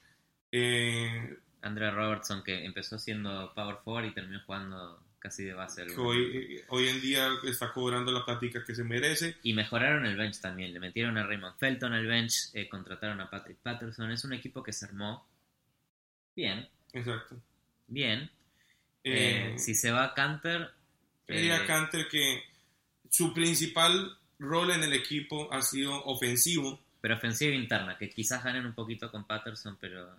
[0.51, 5.87] eh, Andrea Robertson, que empezó siendo power forward y terminó jugando casi de base.
[5.87, 9.37] que hoy, eh, hoy en día está cobrando la plática que se merece.
[9.41, 10.71] Y mejoraron el bench también.
[10.71, 14.11] Le metieron a Raymond Felton al bench, eh, contrataron a Patrick Patterson.
[14.11, 15.27] Es un equipo que se armó
[16.35, 17.41] bien, Exacto.
[17.87, 18.29] bien.
[19.03, 20.69] Eh, Eh, si se va Canter,
[21.27, 22.43] Diría eh, Canter que
[23.09, 28.65] su principal rol en el equipo ha sido ofensivo, pero ofensiva interna, que quizás ganen
[28.65, 30.09] un poquito con Patterson, pero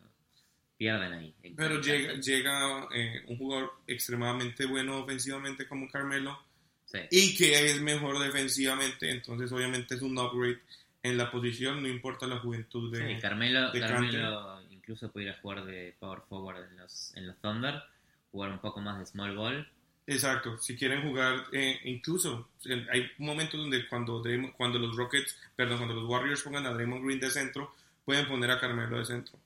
[0.77, 1.35] pierden ahí.
[1.57, 6.39] pero llega, llega eh, un jugador extremadamente bueno ofensivamente como Carmelo
[6.85, 6.99] Sí.
[7.11, 10.59] y que es mejor defensivamente, entonces obviamente es un upgrade
[11.03, 13.15] en la posición, no importa la juventud de...
[13.15, 17.83] Sí, Carmelo, de Carmelo incluso pudiera jugar de power forward en los, en los Thunder,
[18.31, 19.69] jugar un poco más de small ball.
[20.05, 22.49] Exacto, si quieren jugar, eh, incluso
[22.91, 24.23] hay momentos donde cuando,
[24.57, 27.73] cuando los Rockets, perdón, cuando los Warriors pongan a Draymond Green de centro,
[28.05, 29.39] pueden poner a Carmelo de centro.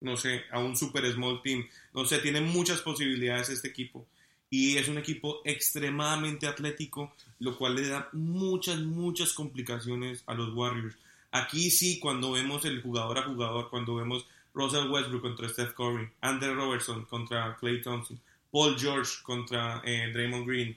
[0.00, 1.66] No sé, a un super small team.
[1.92, 4.06] No sé, tiene muchas posibilidades este equipo.
[4.48, 10.54] Y es un equipo extremadamente atlético, lo cual le da muchas, muchas complicaciones a los
[10.54, 10.94] Warriors.
[11.32, 16.08] Aquí sí, cuando vemos el jugador a jugador, cuando vemos Russell Westbrook contra Steph Curry,
[16.20, 18.20] Andre Robertson contra Clay Thompson,
[18.56, 20.74] Paul George contra eh, Draymond Green,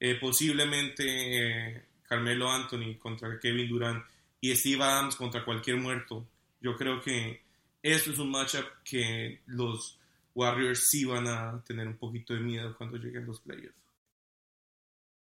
[0.00, 4.04] eh, posiblemente eh, Carmelo Anthony contra Kevin Durant
[4.40, 6.26] y Steve Adams contra cualquier muerto.
[6.60, 7.40] Yo creo que
[7.80, 9.96] esto es un matchup que los
[10.34, 13.76] Warriors sí van a tener un poquito de miedo cuando lleguen los playoffs.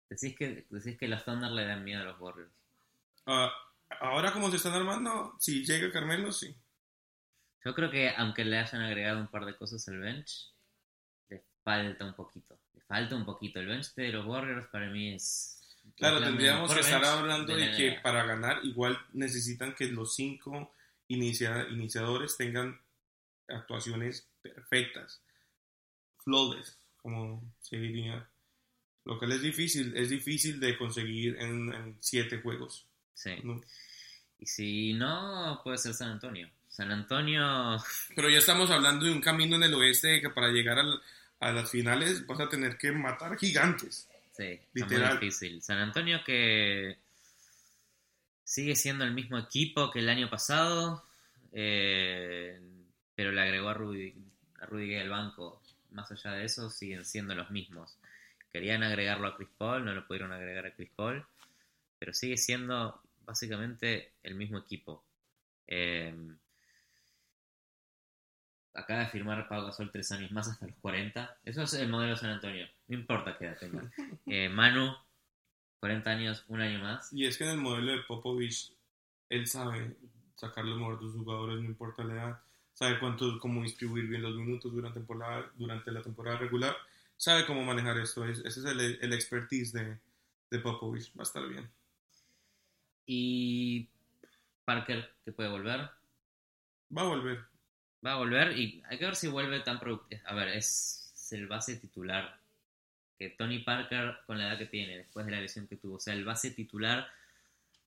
[0.07, 2.53] Decís que, decís que los Thunder le dan miedo a los Warriors.
[3.25, 3.51] Ah,
[3.99, 6.55] ahora como se están armando, si llega Carmelo, sí.
[7.65, 10.53] Yo creo que aunque le hayan agregado un par de cosas al bench,
[11.65, 12.57] falta un poquito.
[12.75, 13.59] Le falta un poquito.
[13.59, 15.51] El bench de los Warriors para mí es...
[15.97, 20.71] Claro, tendríamos que estar hablando de que para ganar igual necesitan que los cinco
[21.09, 22.79] inicia- iniciadores tengan
[23.47, 25.21] actuaciones perfectas,
[26.23, 28.27] flawless, como se diría.
[29.03, 32.85] Lo que es difícil, es difícil de conseguir en, en siete juegos.
[33.13, 33.35] Sí.
[33.43, 33.61] ¿no?
[34.39, 36.49] Y si no, puede ser San Antonio.
[36.67, 37.77] San Antonio...
[38.15, 40.99] Pero ya estamos hablando de un camino en el oeste que para llegar al-
[41.39, 44.07] a las finales vas a tener que matar gigantes.
[44.35, 45.13] Sí, Literal.
[45.13, 45.61] muy difícil.
[45.61, 46.97] San Antonio que
[48.43, 51.03] sigue siendo el mismo equipo que el año pasado,
[51.51, 52.59] eh,
[53.15, 54.13] pero le agregó a Rudy,
[54.59, 55.61] a Rudy Gay al banco.
[55.91, 57.97] Más allá de eso, siguen siendo los mismos.
[58.51, 61.25] Querían agregarlo a Chris Paul, no lo pudieron agregar a Chris Paul,
[61.99, 65.03] pero sigue siendo básicamente el mismo equipo.
[65.67, 66.13] Eh,
[68.75, 71.37] acaba de firmar Pau Gasol tres años más hasta los 40.
[71.45, 72.67] Eso es el modelo de San Antonio.
[72.87, 73.91] No importa qué edad tenga.
[74.27, 74.93] Eh, Manu,
[75.79, 77.11] 40 años, un año más.
[77.13, 78.73] Y es que en el modelo de Popovich,
[79.29, 79.95] él sabe
[80.35, 82.39] sacar lo mejor de sus jugadores, no importa la edad,
[82.73, 86.75] sabe cuánto, cómo distribuir bien los minutos durante, temporada, durante la temporada regular
[87.17, 88.25] sabe cómo manejar esto.
[88.25, 89.97] Es- ese es el, el expertise de,
[90.51, 91.11] de Popovich.
[91.17, 91.69] Va a estar bien.
[93.05, 93.87] Y
[94.65, 95.89] Parker, que puede volver.
[96.95, 97.45] Va a volver.
[98.05, 100.21] Va a volver y hay que ver si vuelve tan productivo.
[100.25, 102.39] A ver, es el base titular.
[103.17, 105.99] Que Tony Parker, con la edad que tiene, después de la lesión que tuvo, o
[105.99, 107.07] sea, el base titular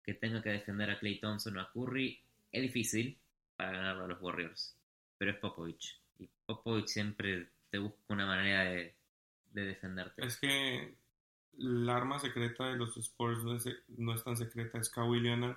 [0.03, 2.19] que tenga que defender a Clay Thompson o a Curry,
[2.51, 3.19] es difícil
[3.57, 4.75] para ganarlo a los Warriors.
[5.19, 6.01] Pero es Popovich.
[6.19, 8.95] Y Popovich siempre te busca una manera de,
[9.53, 10.25] de defenderte.
[10.25, 10.95] Es que
[11.59, 15.57] la arma secreta de los Spurs no es, no es tan secreta, es Kawhi Leonard.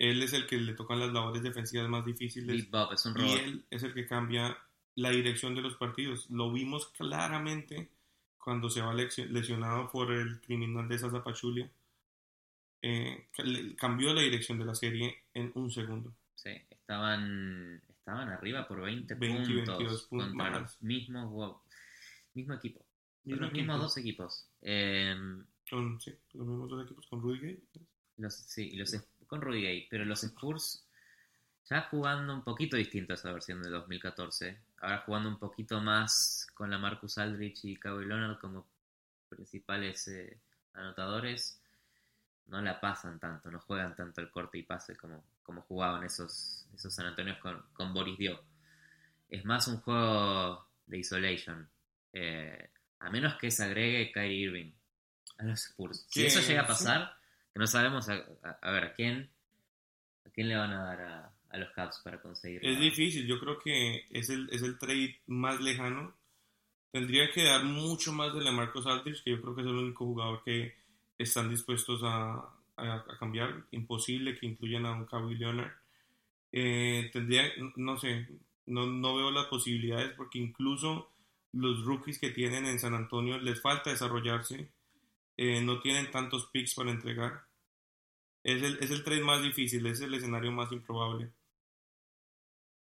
[0.00, 3.32] Él es el que le tocan las labores defensivas más difíciles Bob es un y
[3.32, 4.56] él es el que cambia
[4.94, 6.30] la dirección de los partidos.
[6.30, 7.90] Lo vimos claramente
[8.38, 11.70] cuando se va lesionado por el criminal de Sasa Pachulia.
[12.80, 13.26] Eh,
[13.76, 16.14] cambió la dirección de la serie en un segundo.
[16.34, 20.62] Sí, estaban, estaban arriba por 20, 20 y puntos 22 puntos contra más.
[20.62, 21.60] los mismos, wow,
[22.32, 22.82] mismo equipo.
[23.24, 24.48] Mismo los mismos dos equipos.
[24.62, 25.14] Eh,
[25.68, 27.62] Con, sí, los mismos dos equipos con Rudy Gay.
[28.16, 28.94] los, sí, los,
[29.30, 30.84] con Rudy Gay, pero los Spurs
[31.64, 34.58] ya jugando un poquito distinto a esa versión de 2014.
[34.80, 38.66] Ahora jugando un poquito más con la Marcus Aldrich y Kawhi Leonard como
[39.28, 40.40] principales eh,
[40.74, 41.62] anotadores.
[42.48, 46.66] No la pasan tanto, no juegan tanto el corte y pase como, como jugaban esos,
[46.74, 48.42] esos San Antonios con, con Boris Dio.
[49.28, 51.70] Es más un juego de isolation.
[52.12, 54.72] eh, a menos que se agregue Kyrie Irving
[55.38, 56.04] a los Spurs.
[56.10, 57.16] Si eso llega a pasar,
[57.52, 59.30] que no sabemos a, a- a ver a quién
[60.26, 62.64] a quién le van a dar a, a los Caps para conseguir.
[62.64, 66.14] Es difícil, yo creo que es el, es el trade más lejano.
[66.92, 69.74] Tendría que dar mucho más de la Marcos Aldridge, que yo creo que es el
[69.74, 70.74] único jugador que
[71.18, 72.34] están dispuestos a,
[72.76, 73.64] a- a cambiar.
[73.72, 75.72] Imposible que incluyan a un Kawhi Leonard.
[76.52, 77.44] Eh, tendría,
[77.76, 78.28] no sé,
[78.66, 81.12] no, no veo las posibilidades porque incluso
[81.52, 84.68] los rookies que tienen en San Antonio les falta desarrollarse.
[85.42, 87.46] Eh, no tienen tantos picks para entregar.
[88.44, 91.32] Es el, es el trade más difícil, es el escenario más improbable.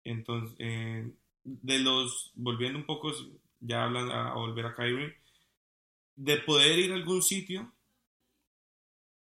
[0.04, 1.12] Entonces, eh,
[1.44, 3.14] de los, volviendo un poco,
[3.60, 5.16] ya hablan a, volver a Kyrie,
[6.16, 7.72] de poder ir a algún sitio,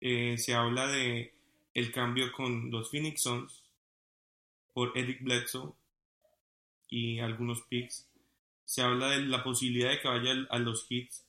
[0.01, 1.35] eh, se habla de
[1.75, 3.63] el cambio con los Phoenix Suns
[4.73, 5.75] por Eric Bledsoe
[6.89, 8.09] y algunos picks.
[8.65, 11.27] Se habla de la posibilidad de que vaya a los Hits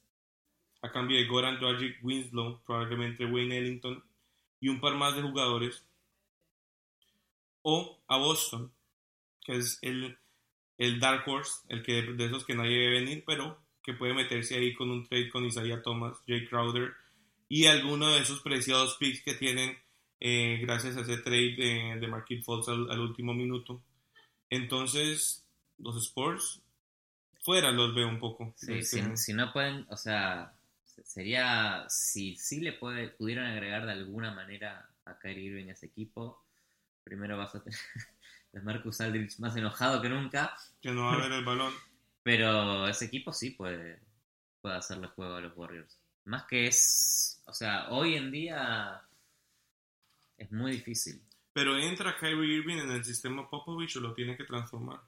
[0.81, 4.03] a cambio de Goran Dragic, Winslow, probablemente Wayne Ellington
[4.59, 5.85] y un par más de jugadores.
[7.63, 8.71] O a Boston,
[9.45, 10.17] que es el,
[10.77, 14.55] el Dark Horse, el que de esos que nadie debe venir, pero que puede meterse
[14.55, 16.93] ahí con un trade con Isaiah Thomas, Jay Crowder
[17.49, 19.77] y alguno de esos preciados picks que tienen
[20.19, 23.81] eh, gracias a ese trade de, de Marquis Fultz al, al último minuto.
[24.49, 25.45] Entonces,
[25.79, 26.61] los Spurs
[27.43, 28.53] fuera los veo un poco.
[28.55, 30.60] Sí, Este, si, si no pueden, o sea, se-
[31.03, 35.87] sería, si sí le puede, pudieran agregar de alguna manera a Kyrie Irving a ese
[35.87, 36.43] equipo,
[37.03, 37.79] primero vas a tener
[38.55, 41.73] a Marcus Aldridge más enojado que nunca, que no va a ver el balón.
[42.23, 43.99] pero ese equipo sí puede,
[44.61, 45.99] puede hacerle juego a los Warriors.
[46.25, 49.01] Más que es, o sea, hoy en día
[50.37, 51.21] es muy difícil.
[51.53, 55.01] Pero entra Kyrie Irving en el sistema Popovich o lo tiene que transformar.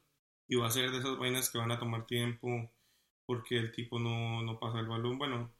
[0.47, 2.69] Y va a ser de esas vainas que van a tomar tiempo
[3.25, 5.17] porque el tipo no, no pasa el balón.
[5.17, 5.53] Bueno,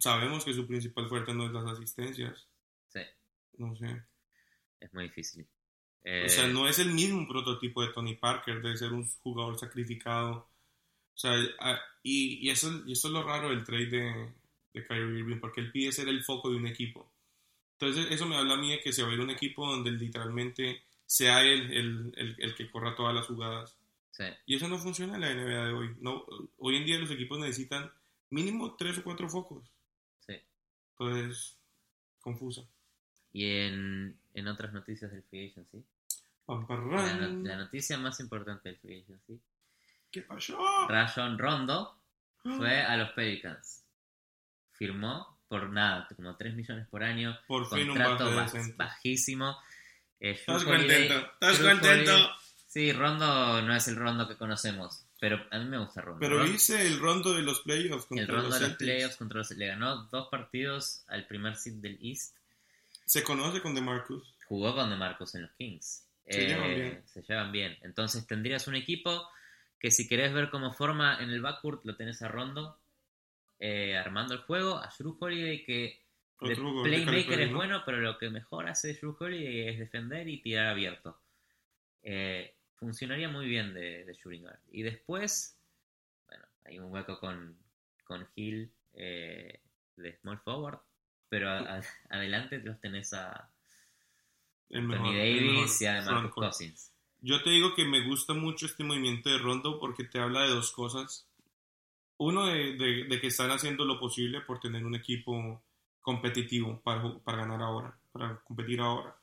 [0.00, 2.46] sabemos que su principal fuerte no es las asistencias.
[2.88, 3.00] Sí,
[3.58, 4.02] No sé.
[4.80, 5.46] es muy difícil.
[6.04, 9.58] O sea, Eh, no es el mismo prototipo de Tony Parker, de ser un jugador
[9.58, 10.48] sacrificado.
[11.14, 11.34] O sea,
[12.02, 14.32] y, y eso, y eso es lo raro del trade de,
[14.74, 17.12] de Kyrie Irving, porque él pide ser el foco de un equipo.
[17.78, 19.90] Entonces, eso me habla a mí de que se va a ir un equipo donde
[19.92, 23.76] literalmente sea él el, el, el que corra todas las jugadas.
[24.10, 24.24] sí.
[24.46, 25.96] Y eso no funciona en la NBA de hoy.
[26.00, 26.24] No,
[26.58, 27.92] hoy en día los equipos necesitan
[28.32, 29.70] mínimo tres o cuatro focos.
[30.26, 30.34] Sí.
[30.98, 31.56] Entonces,
[32.20, 32.62] confusa.
[33.32, 35.84] Y en, en otras noticias del Free Agency,
[36.48, 39.40] la, no- la noticia más importante del Free Agency,
[40.10, 40.58] ¿Qué pasó?
[40.88, 41.98] Rajon Rondo
[42.42, 43.82] fue a los Pelicans.
[44.72, 48.76] Firmó por nada, como 3 millones por año, Por fin un contrato base baj- decente.
[48.76, 49.56] bajísimo.
[50.20, 51.14] Eh, ¿Estás contento?
[51.40, 52.12] ¿Estás contento?
[52.68, 56.18] Sí, Rondo no es el Rondo que conocemos, pero a mí me gusta Rondo.
[56.18, 59.16] Pero Rondo- hice el rondo de los playoffs contra el Rondo los de los playoffs
[59.16, 59.50] contra los...
[59.52, 62.36] Le ganó dos partidos al primer seed del East.
[63.04, 64.34] Se conoce con DeMarcus.
[64.48, 66.08] Jugó con DeMarcus en los Kings.
[66.26, 67.02] Se Eh, llevan bien.
[67.06, 67.78] Se llevan bien.
[67.82, 69.28] Entonces tendrías un equipo
[69.78, 72.80] que si querés ver cómo forma en el backcourt, lo tenés a Rondo
[73.60, 76.02] eh, armando el juego, a Drew Holiday que
[76.40, 77.56] de playmaker es ¿no?
[77.58, 81.20] bueno, pero lo que mejor hace Drew Holiday es defender y tirar abierto.
[82.02, 84.58] Eh, funcionaría muy bien de, de shooting guard.
[84.70, 85.56] Y después,
[86.28, 87.56] bueno, hay un hueco con,
[88.04, 89.60] con Hill eh,
[89.96, 90.80] de small forward,
[91.28, 93.48] pero a- a- adelante los tenés a
[94.68, 96.48] El Tony el Davis y a frontcourt.
[96.48, 96.92] Cousins.
[97.20, 100.50] Yo te digo que me gusta mucho este movimiento de Rondo porque te habla de
[100.50, 101.28] dos cosas.
[102.18, 105.62] Uno, de, de- de que están haciendo lo posible por tener un equipo
[106.00, 109.16] competitivo para, para ganar ahora, para competir ahora.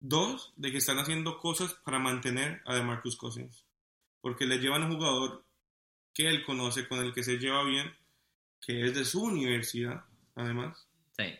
[0.00, 3.64] Dos, de que están haciendo cosas para mantener a DeMarcus Cousins.
[4.20, 5.44] Porque le llevan a un jugador
[6.14, 7.92] que él conoce, con el que se lleva bien,
[8.60, 10.88] que es de su universidad, además.
[11.16, 11.34] Sí.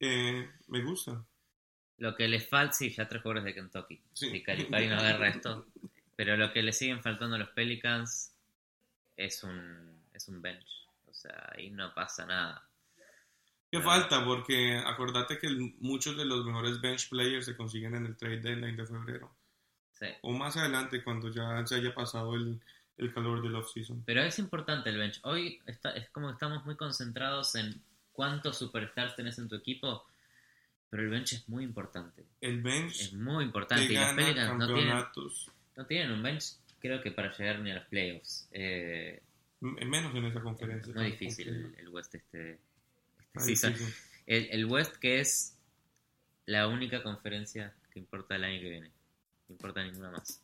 [0.00, 1.24] Eh, me gusta.
[1.98, 4.00] Lo que les falta, sí, ya tres jugadores de Kentucky.
[4.12, 4.30] Sí.
[4.30, 5.66] Si Calipari no agarra esto.
[6.16, 8.34] Pero lo que le siguen faltando a los Pelicans
[9.16, 10.88] es un, es un bench.
[11.06, 12.68] O sea, ahí no pasa nada.
[13.72, 13.82] ¿Qué Ah.
[13.82, 14.22] falta?
[14.24, 18.40] Porque acordate que el- muchos de los mejores bench players se consiguen en el trade
[18.40, 19.34] deadline de febrero.
[19.92, 20.06] Sí.
[20.20, 22.60] O más adelante, cuando ya se haya pasado el,
[22.98, 24.02] el calor del off-season.
[24.04, 25.20] Pero es importante el bench.
[25.24, 30.04] Hoy está, es como que estamos muy concentrados en cuántos superstars tenés en tu equipo.
[30.90, 32.26] Pero el bench es muy importante.
[32.42, 33.84] El bench Es muy importante.
[33.84, 35.04] Y los Pelicans no tienen,
[35.76, 38.46] no tienen un bench, creo que para llegar ni a los playoffs.
[38.52, 39.22] Eh,
[39.60, 40.90] Menos en esa conferencia.
[40.90, 42.58] es muy difícil el, el West este,
[44.26, 45.54] El, el West que es
[46.46, 48.90] la única conferencia que importa el año que viene.
[49.48, 50.40] No importa ninguna más.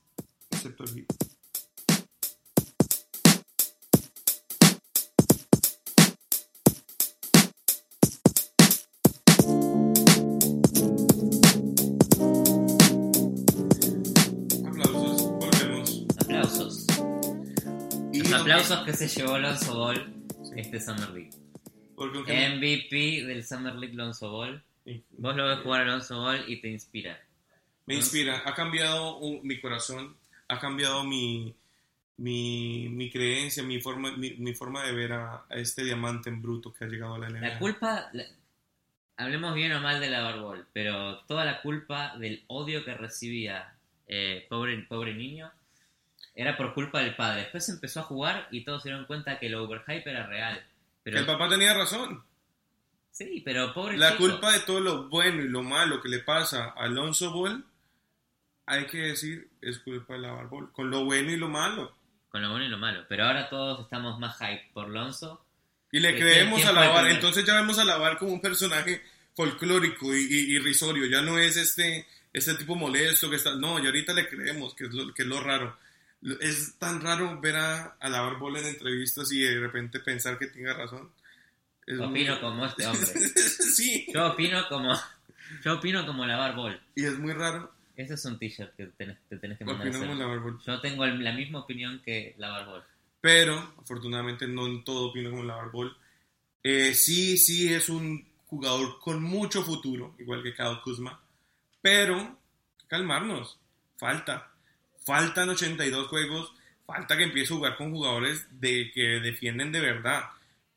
[0.51, 1.07] Excepto el Heat.
[14.67, 16.07] Aplausos, volvemos.
[16.21, 16.87] Aplausos.
[18.13, 20.15] Y Los aunque- aplausos que se llevó Lonzo Ball
[20.45, 20.53] Sí.
[20.57, 21.31] este Summer League.
[21.99, 24.63] Porque aunque- MVP del Summer League Lonzo Ball.
[24.85, 25.03] Sí.
[25.19, 27.21] Vos lo ves jugar a Lonzo Ball y te inspira.
[27.87, 30.15] Me inspira, ha cambiado mi corazón,
[30.49, 31.55] ha cambiado mi,
[32.19, 36.41] mi, mi creencia, mi forma, mi, mi forma de ver a, a este diamante en
[36.43, 37.41] bruto que ha llegado a la NBA.
[37.41, 38.25] La culpa, la-
[39.17, 43.75] hablemos bien o mal de la Barbol, pero toda la culpa del odio que recibía
[44.07, 45.51] eh, pobre, pobre niño
[46.35, 47.43] era por culpa del padre.
[47.43, 50.63] Después empezó a jugar y todos se dieron cuenta que el overhype era real.
[51.11, 52.23] Pero, el papá tenía razón.
[53.11, 54.25] sí, pero pobre La chico.
[54.29, 57.65] culpa de todo lo bueno y lo malo que le pasa a Alonso Ball,
[58.67, 60.73] hay que decir, es culpa de la Barbol.
[60.73, 61.95] Con lo bueno y lo malo.
[62.29, 63.05] Con lo bueno y lo malo.
[63.09, 65.45] Pero ahora todos estamos más hype por Lonzo.
[65.91, 67.07] Y le ¿Qué- creemos a Lavar.
[67.11, 69.03] Entonces ya vemos a Lavar como un personaje
[69.35, 71.07] folclórico y, y- irrisorio.
[71.07, 73.55] Ya no es este, este tipo molesto que está.
[73.55, 75.79] No, y ahorita le creemos, que es lo, que es lo raro.
[76.41, 80.49] Es tan raro ver a, a Lavar Ball en entrevistas y de repente pensar que
[80.49, 81.11] tenga razón.
[81.87, 83.07] Es muy- Opino como este hombre.
[83.07, 84.95] sí, Yo opino como.
[85.65, 86.79] Yo opino como la Barbol.
[86.95, 87.73] y es muy raro.
[87.97, 90.19] Ese es un t-shirt que tenés, te tenés que mandar a Opinamos hacer.
[90.27, 90.59] Lavar Ball.
[90.67, 92.85] Yo tengo el- la misma opinión que la Barbol.
[93.21, 95.97] Pero, afortunadamente, no en todo opino como Lavar Ball.
[96.63, 101.21] Eh, sí, sí es un jugador con mucho futuro, igual que Kyle Kuzma.
[101.81, 102.39] Pero,
[102.87, 103.59] calmarnos.
[103.97, 104.48] Falta.
[105.09, 106.53] Faltan 82 juegos.
[106.87, 110.25] Falta que empiece a jugar con jugadores de, que defienden de verdad.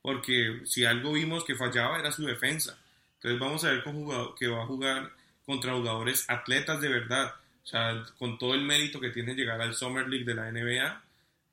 [0.01, 2.79] Porque si algo vimos que fallaba era su defensa.
[3.15, 5.11] Entonces vamos a ver con jugador, que va a jugar
[5.45, 7.33] contra jugadores atletas de verdad.
[7.61, 11.03] O sea, con todo el mérito que tiene llegar al Summer League de la NBA,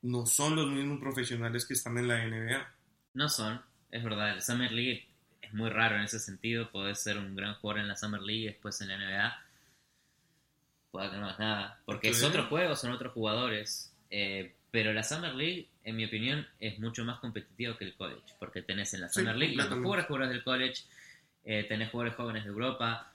[0.03, 2.75] no son los mismos profesionales que están en la NBA.
[3.15, 3.61] No son,
[3.91, 4.35] es verdad.
[4.35, 5.05] El Summer League
[5.43, 6.71] es muy raro en ese sentido.
[6.71, 9.48] Podés ser un gran jugador en la Summer League y después en la NBA.
[11.01, 11.81] Hagas nada.
[11.85, 13.93] Porque es otro juego, son otros jugadores.
[14.11, 18.35] Eh, pero la Summer League, en mi opinión, es mucho más competitivo que el college.
[18.39, 20.83] Porque tenés en la Sí, Summer League los mejores jugadores del college.
[21.45, 23.13] eh, tenés jugadores jóvenes de Europa.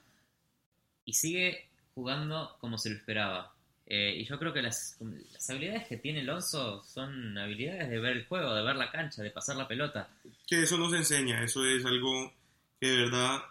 [1.04, 3.52] Y sigue jugando como se lo esperaba.
[3.86, 4.96] Eh, y yo creo que las,
[5.32, 9.22] las habilidades que tiene Alonso son habilidades de ver el juego, de ver la cancha,
[9.22, 10.08] de pasar la pelota.
[10.46, 12.32] Que eso nos enseña, eso es algo
[12.80, 13.42] que de verdad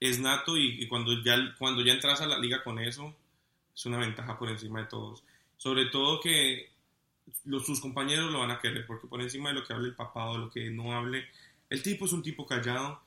[0.00, 3.16] es nato y, y cuando, ya, cuando ya entras a la liga con eso,
[3.76, 5.22] es una ventaja por encima de todos.
[5.58, 6.70] Sobre todo que
[7.44, 9.94] los, sus compañeros lo van a querer, porque por encima de lo que hable el
[9.94, 11.26] papá o lo que no hable,
[11.68, 13.02] el tipo es un tipo callado,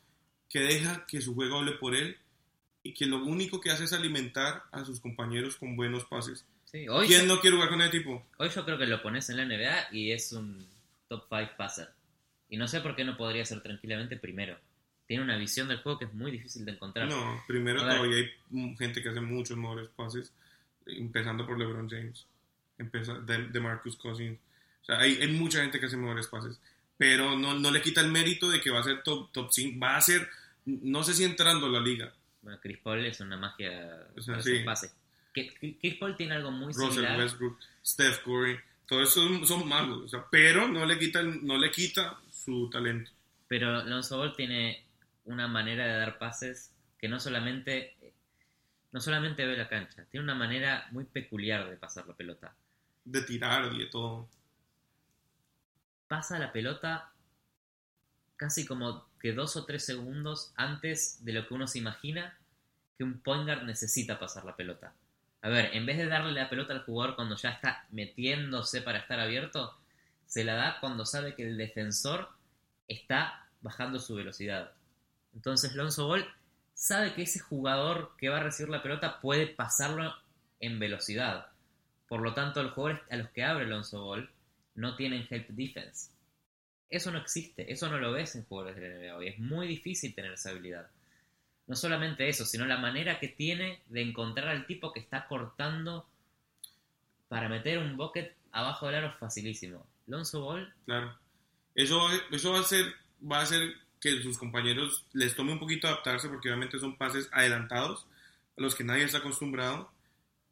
[0.47, 2.17] que deja que su juego hable por él
[2.83, 6.45] y que lo único que hace es alimentar a sus compañeros con buenos pases.
[6.65, 8.25] Sí, hoy, ¿Quién yo, no quiere jugar con ese tipo?
[8.37, 10.67] hoy yo creo que lo pones en la NBA y es un
[11.07, 11.89] top 5 passer.
[12.47, 14.57] Y no sé por qué no podría ser tranquilamente primero.
[15.07, 17.07] Tiene una visión del juego que es muy difícil de encontrar.
[17.09, 20.31] No, primero todavía hay gente que hace muchos mejores pases,
[20.85, 22.25] empezando por LeBron James,
[22.77, 24.37] empeza- de, de Marcus Cousins.
[24.81, 26.59] O sea, hay, hay mucha gente que hace mejores pases,
[26.97, 29.79] pero no, no le quita el mérito de que va a ser top, top 5,
[29.79, 30.27] va a ser,
[30.65, 32.11] no sé si entrando a la liga.
[32.41, 34.59] Bueno, Chris Paul es una magia O sea, sí.
[34.65, 34.95] pases.
[35.33, 37.19] Chris Paul tiene algo muy Russell similar.
[37.19, 38.57] Westbrook, Steph Curry,
[38.87, 43.11] todos esos son, magos, o sea, pero no le quita, no le quita su talento.
[43.47, 44.83] Pero Lonzo Ball tiene
[45.25, 47.95] una manera de dar pases que no solamente,
[48.91, 52.55] no solamente ve la cancha, tiene una manera muy peculiar de pasar la pelota.
[53.05, 54.27] De tirar y de todo.
[56.07, 57.11] Pasa la pelota
[58.35, 62.37] casi como que dos o tres segundos antes de lo que uno se imagina
[62.97, 64.93] que un point guard necesita pasar la pelota.
[65.41, 68.99] A ver, en vez de darle la pelota al jugador cuando ya está metiéndose para
[68.99, 69.77] estar abierto,
[70.25, 72.29] se la da cuando sabe que el defensor
[72.87, 74.71] está bajando su velocidad.
[75.33, 76.25] Entonces Lonzo Ball
[76.79, 80.15] sabe que ese jugador que va a recibir la pelota puede pasarlo
[80.61, 81.47] en velocidad.
[82.07, 84.29] Por lo tanto, los jugadores a los que abre Lonzo Ball
[84.75, 86.09] no tienen help defense.
[86.89, 89.27] Eso no existe, eso no lo ves en jugadores de la NBA hoy.
[89.27, 90.89] Es muy difícil tener esa habilidad.
[91.67, 96.07] No solamente eso, sino la manera que tiene de encontrar al tipo que está cortando
[97.27, 99.85] para meter un bucket abajo del aro facilísimo.
[100.07, 101.13] Lonzo Ball, Claro.
[101.75, 102.85] Eso, eso va a ser,
[103.21, 107.29] va a hacer que sus compañeros les tome un poquito adaptarse porque obviamente son pases
[107.31, 108.05] adelantados
[108.57, 109.91] a los que nadie está acostumbrado.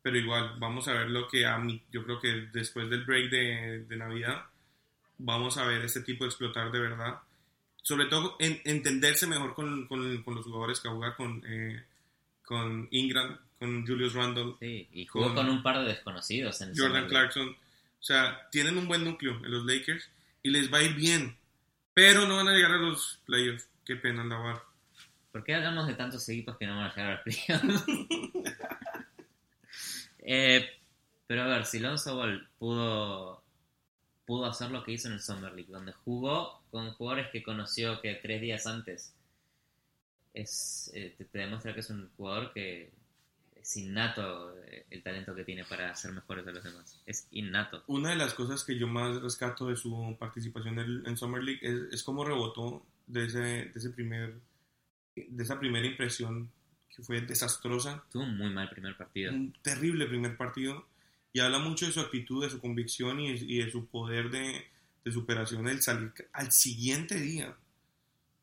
[0.01, 3.29] Pero igual, vamos a ver lo que a mí, yo creo que después del break
[3.29, 4.45] de, de Navidad,
[5.17, 7.19] vamos a ver este tipo de explotar de verdad.
[7.81, 11.83] Sobre todo en, entenderse mejor con, con- con los jugadores que juega con, eh,
[12.43, 16.77] con Ingram, con Julius Randle, sí, y jugó Con- con un par de desconocidos en
[16.77, 17.07] Jordan.
[17.07, 17.49] Clarkson.
[17.49, 20.07] O sea, tienen un buen núcleo en los Lakers
[20.43, 21.35] y les va a ir bien.
[21.97, 23.67] Pero no van a llegar a los playoffs.
[23.83, 24.63] Qué pena la barra.
[25.31, 27.85] ¿Por qué hablamos de tantos equipos que no van a llegar a los playoffs?
[30.29, 30.69] Eh,
[31.25, 33.41] pero a ver, si Lonzo Ball pudo,
[34.25, 38.01] pudo hacer lo que hizo en el Summer League, donde jugó con jugadores que conoció
[38.01, 39.15] que tres días antes,
[40.33, 42.91] es, eh, te demuestra que es un jugador que
[43.67, 47.01] es innato eh, el talento que tiene para ser mejores a los demás.
[47.05, 47.83] Es innato.
[47.87, 51.59] Una de las cosas que yo más rescato de su participación en, en Summer League
[51.61, 54.35] es, es cómo rebotó de, ese, de, ese primer,
[55.15, 56.49] de esa primera impresión
[56.95, 58.05] que fue desastrosa.
[58.09, 59.33] Tuvo un muy mal primer partido.
[59.33, 60.87] Un terrible primer partido.
[61.33, 64.65] Y habla mucho de su actitud, de su convicción y, y de su poder de,
[65.03, 67.53] de superación el salir al siguiente día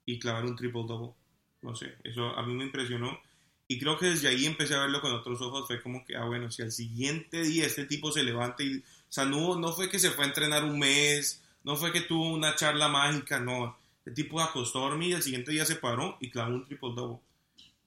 [0.05, 1.15] y clavar un triple double.
[1.63, 3.19] No sé, eso a mí me impresionó.
[3.67, 5.67] Y creo que desde ahí empecé a verlo con otros ojos.
[5.67, 8.79] Fue como que, ah, bueno, si al siguiente día este tipo se levanta y.
[8.79, 12.03] O sea, no, no fue que se fue a entrenar un mes, no fue que
[12.03, 13.79] tuvo una charla mágica, no.
[14.05, 16.91] El tipo acostó a dormir y al siguiente día se paró y clavó un triple
[16.95, 17.21] double.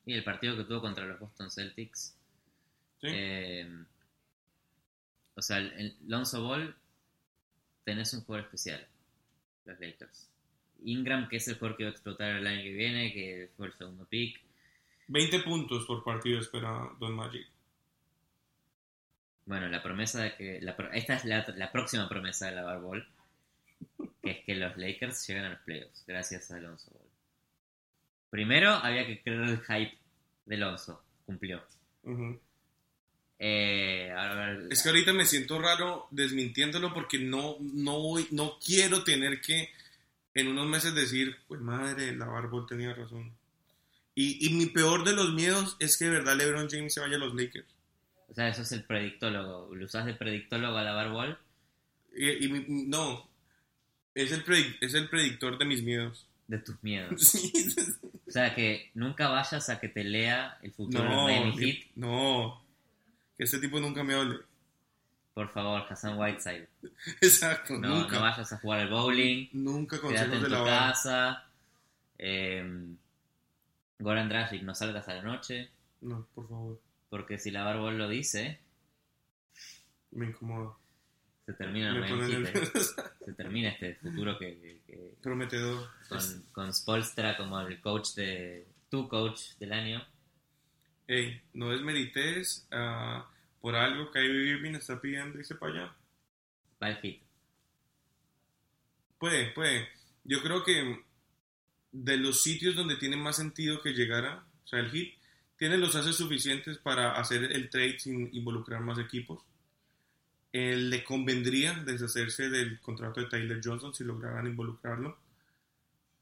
[0.05, 2.15] Y el partido que tuvo contra los Boston Celtics.
[3.01, 3.07] ¿sí?
[3.11, 3.69] eh,
[5.35, 6.75] o sea, el, el Lonzo Ball
[7.83, 8.87] tenés un jugador especial,
[9.65, 10.27] los Lakers.
[10.83, 13.67] Ingram, que es el jugador que va a explotar el año que viene, que fue
[13.67, 14.41] el segundo pick.
[15.07, 17.47] 20 puntos por partido espera Don Magic.
[19.45, 20.59] Bueno, la promesa de que.
[20.61, 23.07] La, esta es la, la próxima promesa de la Bar Ball,
[24.21, 27.07] que es que los Lakers lleguen a los playoffs, gracias a Lonzo Ball.
[28.29, 29.97] Primero había que creer el hype
[30.45, 31.63] de Lonzo, cumplió.
[33.39, 38.27] Eh, ahora, a ver, Es que ahorita me siento raro desmintiéndolo porque no, no, voy-
[38.31, 39.69] no quiero tener que
[40.33, 43.36] en unos meses decir, pues madre, la Barbol tenía razón.
[44.19, 47.17] Y, y mi peor de los miedos es que de verdad LeBron James se vaya
[47.17, 47.67] a los Lakers.
[48.29, 49.75] o sea, eso es el predictólogo.
[49.75, 51.37] ¿Lo usás de predictólogo a la Bar Ball?
[52.15, 53.29] Y, y mi- no,
[54.15, 54.43] es el,
[54.81, 56.25] es el predictor de mis miedos.
[56.47, 57.21] De tus miedos.
[57.21, 57.51] Sí.
[58.27, 61.09] O sea, que nunca vayas a que te lea el futuro de
[61.39, 61.85] Miami Heat.
[61.95, 62.61] no,
[63.37, 64.39] que este tipo nunca me hable.
[65.35, 66.67] Por favor, Hassan Whiteside.
[67.21, 68.15] Exacto, No, nunca.
[68.15, 69.49] no vayas a jugar al bowling.
[69.53, 71.45] Nunca consejos en de tu la casa.
[72.17, 72.95] Eh,
[73.99, 75.69] Goran Dragic, no salgas a la noche.
[76.01, 76.79] No, por favor,
[77.09, 78.59] Porque si la Barbol lo dice,
[80.11, 80.75] me incomoda.
[81.45, 81.93] se termina,
[83.25, 85.89] se termina este futuro que, que- que- Prometedor.
[86.09, 86.19] con,
[86.51, 90.05] con Spolstra como el coach de tu coach del año.
[91.07, 93.27] Ey, no desmerites ah,
[93.61, 95.95] por algo que Irving está pidiendo irse para allá.
[96.83, 97.21] Va el Heat.
[99.17, 99.87] Puede, puede.
[100.25, 101.03] Yo creo que
[101.91, 105.13] de los sitios donde tiene más sentido que llegara, o sea, el Heat
[105.57, 109.43] tiene los haces suficientes para hacer el trade sin involucrar más equipos.
[110.53, 115.17] Eh, le convendría deshacerse del contrato de Tyler Johnson si lograran involucrarlo,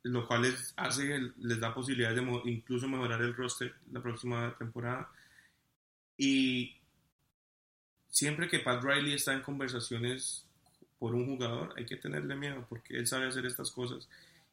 [0.04, 5.10] lo cual les hace, les da posibilidades de incluso mejorar el roster la próxima temporada.
[6.18, 6.76] Y
[8.10, 10.46] siempre que Pat Riley está en conversaciones
[10.98, 14.08] por un jugador, hay que tenerle miedo porque él sabe hacer estas cosas.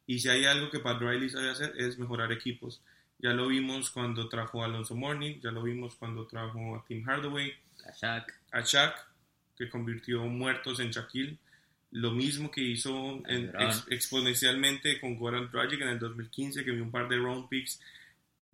[0.07, 2.80] Y si hay algo que Pat Riley sabe hacer es mejorar equipos.
[3.18, 7.05] Ya lo vimos cuando trajo a Alonso Morning, ya lo vimos cuando trajo a Tim
[7.05, 7.53] Hardaway,
[7.86, 8.32] A Shaq.
[8.50, 8.94] a Shaq,
[9.57, 11.38] que convirtió muertos en Shaquille.
[11.92, 13.62] Lo mismo que hizo en- LeBron.
[13.68, 17.80] ex- exponencialmente con Goran Dragic en el 2015, que vio un par de round picks.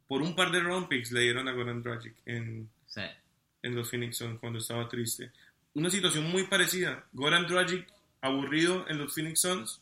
[0.07, 3.17] Por un par de round picks le dieron a Goran Dragic en, sea,
[3.63, 5.31] en los Phoenix Suns cuando estaba triste.
[5.75, 7.05] Una situación muy parecida.
[7.13, 7.87] Goran Dragic
[8.21, 9.81] aburrido en los Phoenix Suns.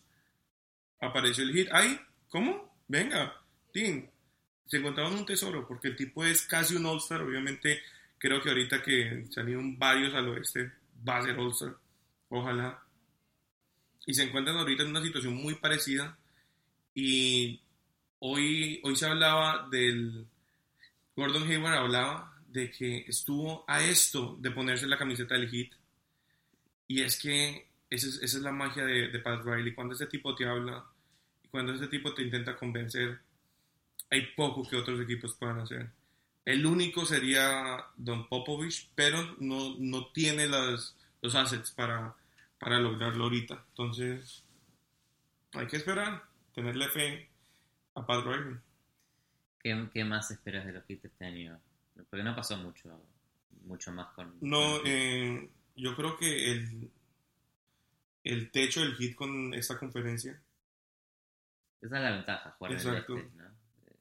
[1.00, 1.68] Apareció el hit.
[1.72, 1.98] ¡Ay!
[2.28, 2.82] ¿Cómo?
[2.88, 3.40] Venga,
[3.72, 4.08] Tim.
[4.66, 7.22] Se encontraron un tesoro porque el tipo es casi un All-Star.
[7.22, 7.82] Obviamente,
[8.18, 10.72] creo que ahorita que salieron varios al oeste,
[11.06, 11.76] va a ser All-Star.
[12.28, 12.82] Ojalá.
[14.06, 16.18] Y se encuentran ahorita en una situación muy parecida.
[16.94, 17.60] Y
[18.18, 20.26] hoy, hoy se hablaba del.
[21.14, 25.72] Gordon Hayward hablaba de que estuvo a esto de ponerse la camiseta del Heat.
[26.88, 29.74] Y es que esa es, esa es la magia de, de Pat Riley.
[29.74, 30.84] Cuando ese tipo te habla
[31.42, 33.20] y cuando ese tipo te intenta convencer,
[34.10, 35.90] hay poco que otros equipos puedan hacer.
[36.44, 42.14] El único sería Don Popovich, pero no, no tiene las, los assets para,
[42.58, 43.64] para lograrlo ahorita.
[43.70, 44.44] Entonces,
[45.52, 46.22] hay que esperar,
[46.54, 47.28] tenerle fe
[47.94, 48.56] a Pat Riley.
[49.66, 51.58] ¿qué, qué más esperas de los Heat este año?
[52.08, 53.00] Porque no pasó mucho,
[53.64, 54.36] mucho más con...
[54.40, 56.90] No, eh, yo creo que el,
[58.26, 60.40] el techo del hit con esta conferencia,
[61.80, 63.16] Esa es la ventaja, jugar en el Exacto.
[63.16, 63.56] este, ¿no?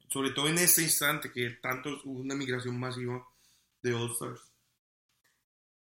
[0.08, 3.26] sobre todo en este instante que tanto hubo una migración masiva
[3.82, 4.52] de All-Stars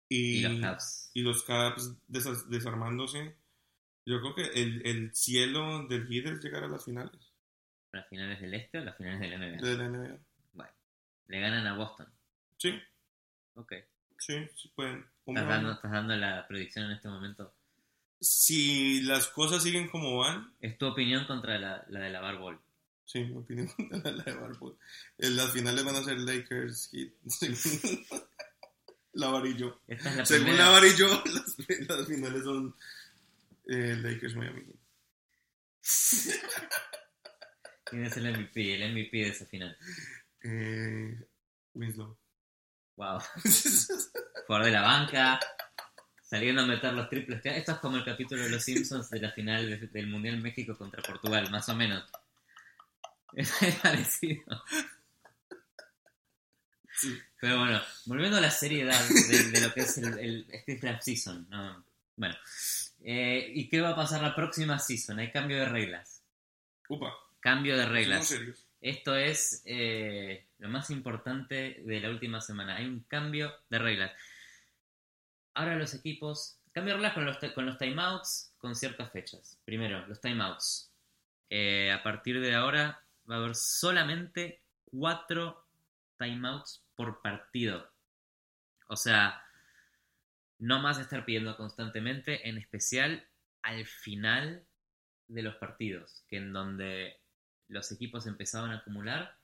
[0.10, 1.12] y, Y los Cavs.
[1.14, 3.36] y los Cavs desa- desarmándose,
[4.06, 7.34] yo creo que el, el cielo del hit es llegar a las finales
[7.94, 9.68] ¿Las finales del este o las finales del NBA?
[9.68, 10.20] de la NBA.
[10.54, 10.72] Bueno,
[11.28, 12.08] le ganan a Boston.
[12.58, 12.80] Sí,
[13.56, 13.74] Ok.
[14.18, 15.06] sí, sí pueden.
[15.26, 17.54] ¿Estás dando, estás dando la predicción en este momento.
[18.22, 22.38] Si las cosas siguen como van, Es tu opinión contra la, la de la Bar
[22.38, 22.60] Ball.
[23.12, 24.78] Sí, mi opinión es la de Barbour.
[25.18, 27.12] En las finales van a ser Lakers Heat.
[29.58, 29.82] Yo.
[29.86, 30.88] Esta es la Según primera.
[30.96, 31.58] Yo, las,
[31.90, 32.74] las finales son
[33.68, 34.64] eh, Lakers Miami.
[37.84, 38.76] ¿Quién es el MVP?
[38.76, 39.78] El MVP de esa final.
[40.44, 41.28] Eh,
[41.74, 42.18] Winslow.
[42.96, 43.20] Wow.
[44.48, 45.38] Jugador de la banca.
[46.32, 47.42] Saliendo a meter los triples.
[47.44, 50.78] Esto es como el capítulo de los Simpsons de la final de- del Mundial México
[50.78, 52.06] contra Portugal, más o menos.
[53.34, 53.52] Es
[53.82, 54.44] parecido.
[56.94, 57.18] Sí.
[57.40, 61.02] Pero bueno, volviendo a la seriedad de, de lo que es el, el, este draft
[61.04, 61.48] season.
[61.50, 61.84] ¿no?
[62.16, 62.36] Bueno,
[63.04, 65.20] eh, ¿y qué va a pasar la próxima season?
[65.20, 66.24] Hay cambio de reglas.
[66.88, 67.14] Upa.
[67.42, 68.34] Cambio de reglas.
[68.80, 72.78] Esto es eh, lo más importante de la última semana.
[72.78, 74.12] Hay un cambio de reglas.
[75.54, 76.58] Ahora los equipos...
[76.74, 79.60] Reglas con los, con los timeouts con ciertas fechas.
[79.66, 80.90] Primero, los timeouts.
[81.50, 85.68] Eh, a partir de ahora va a haber solamente cuatro
[86.18, 87.92] timeouts por partido.
[88.88, 89.44] O sea,
[90.60, 93.28] no más estar pidiendo constantemente, en especial
[93.64, 94.66] al final
[95.28, 97.20] de los partidos, que en donde
[97.68, 99.38] los equipos empezaban a acumular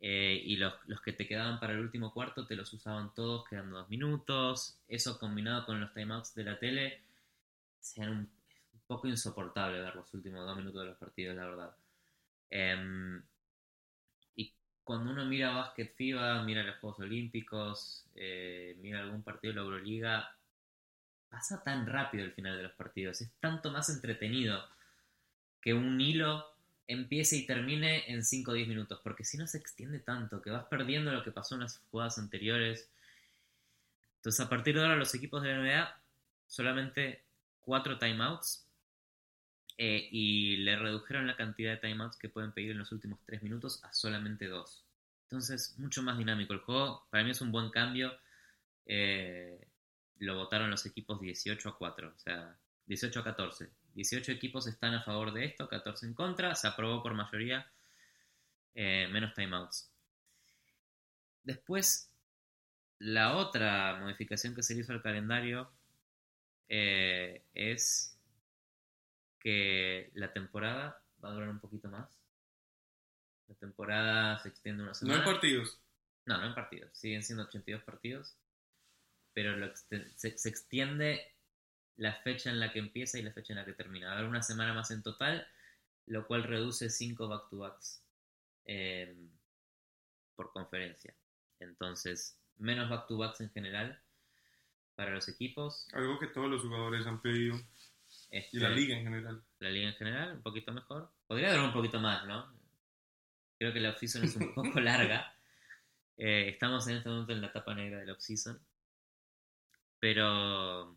[0.00, 3.48] eh, y los, los que te quedaban para el último cuarto te los usaban todos
[3.48, 4.78] quedando dos minutos.
[4.88, 7.00] Eso combinado con los timeouts de la tele,
[7.80, 8.18] sean un,
[8.74, 11.76] un poco insoportable ver los últimos dos minutos de los partidos, la verdad.
[12.50, 13.22] Em,
[14.36, 14.52] y
[14.84, 19.64] cuando uno mira básquet FIBA, mira los Juegos Olímpicos, eh, mira algún partido de la
[19.64, 20.36] Euroliga,
[21.28, 24.64] pasa tan rápido el final de los partidos, es tanto más entretenido
[25.60, 26.53] que un hilo
[26.86, 30.50] empiece y termine en 5 o 10 minutos, porque si no se extiende tanto, que
[30.50, 32.90] vas perdiendo lo que pasó en las jugadas anteriores.
[34.16, 36.00] Entonces a partir de ahora los equipos de la NBA
[36.46, 37.24] solamente
[37.62, 38.66] 4 timeouts
[39.76, 43.42] eh, y le redujeron la cantidad de timeouts que pueden pedir en los últimos 3
[43.42, 44.84] minutos a solamente 2.
[45.24, 48.12] Entonces mucho más dinámico el juego, para mí es un buen cambio.
[48.86, 49.66] Eh,
[50.18, 52.56] lo votaron los equipos 18 a 4, o sea,
[52.86, 53.70] 18 a 14.
[53.94, 57.70] 18 equipos están a favor de esto, 14 en contra, se aprobó por mayoría,
[58.74, 59.90] eh, menos timeouts.
[61.42, 62.10] Después,
[62.98, 65.70] la otra modificación que se hizo al calendario
[66.68, 68.18] eh, es
[69.40, 72.08] que la temporada va a durar un poquito más.
[73.48, 75.18] La temporada se extiende una No semana.
[75.18, 75.78] en partidos.
[76.24, 76.90] No, no en partidos.
[76.96, 78.34] Siguen siendo 82 partidos.
[79.34, 81.33] Pero lo exte- se, se extiende
[81.96, 84.06] la fecha en la que empieza y la fecha en la que termina.
[84.08, 85.46] Va a haber una semana más en total,
[86.06, 88.02] lo cual reduce 5 back-to-backs
[88.66, 89.16] eh,
[90.34, 91.14] por conferencia.
[91.60, 94.00] Entonces, menos back-to-backs en general
[94.96, 95.88] para los equipos.
[95.92, 97.56] Algo que todos los jugadores han pedido.
[98.30, 99.42] Este, Y la liga en general.
[99.60, 101.10] la liga en general, un poquito mejor.
[101.26, 102.52] Podría durar un poquito más, ¿no?
[103.58, 105.34] Creo que la off-season es un poco larga.
[106.16, 108.60] Eh, estamos en este momento en la etapa negra de la off-season.
[110.00, 110.96] Pero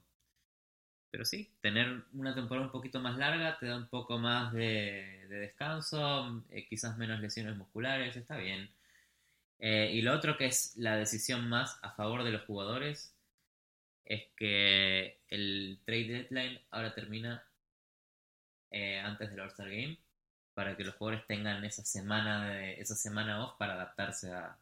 [1.11, 5.25] pero sí, tener una temporada un poquito más larga te da un poco más de,
[5.29, 8.69] de descanso, eh, quizás menos lesiones musculares, está bien.
[9.59, 13.15] Eh, y lo otro que es la decisión más a favor de los jugadores
[14.05, 17.43] es que el trade deadline ahora termina
[18.71, 19.97] eh, antes del All-Star Game
[20.53, 24.57] para que los jugadores tengan esa semana esa semana off para adaptarse a,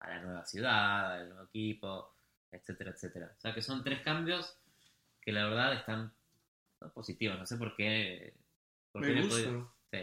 [0.00, 2.14] a la nueva ciudad, al nuevo equipo,
[2.50, 3.32] etcétera, etcétera.
[3.36, 4.59] O sea que son tres cambios
[5.20, 6.12] que la verdad están
[6.94, 7.38] positivos.
[7.38, 8.34] No sé por qué.
[8.92, 9.50] Por Me qué gusta.
[9.92, 9.98] sí.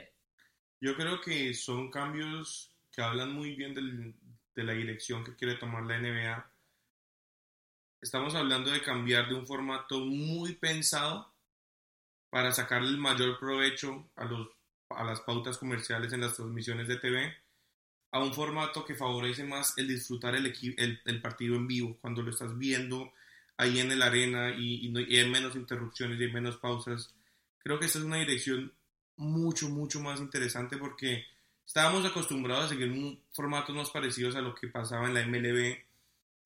[0.80, 4.14] Yo creo que son cambios que hablan muy bien del-
[4.56, 6.52] de la dirección que quiere tomar la NBA.
[8.02, 11.34] Estamos hablando de cambiar de un formato muy pensado
[12.30, 14.50] para sacarle el mayor provecho a, los,
[14.90, 17.36] a las pautas comerciales en las transmisiones de TV
[18.12, 20.46] a un formato que favorece más el disfrutar el,
[20.78, 23.12] el, el partido en vivo, cuando lo estás viendo
[23.58, 27.14] ahí en el arena y, y no- y hay menos interrupciones y hay menos pausas.
[27.60, 28.74] Creo que esta es una dirección
[29.18, 31.26] mucho, mucho más interesante porque
[31.66, 35.78] estábamos acostumbrados a seguir un- formatos más parecidos a lo que pasaba en la MLB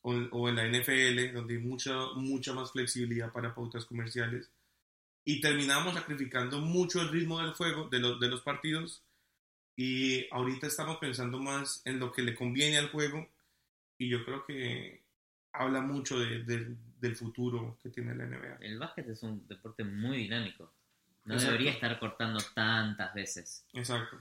[0.03, 4.49] o, o en la NFL, donde hay mucha, mucha más flexibilidad para pautas comerciales.
[5.25, 9.03] Y terminamos sacrificando mucho el ritmo del juego, de los, de los partidos.
[9.75, 13.27] Y ahorita estamos pensando más en lo que le conviene al juego.
[13.97, 15.00] Y yo creo que
[15.53, 18.57] habla mucho de- de- del futuro que tiene la NBA.
[18.61, 20.71] El básquet es un deporte muy dinámico.
[21.25, 21.51] No Exacto.
[21.53, 23.65] debería estar cortando tantas veces.
[23.73, 24.17] Exacto.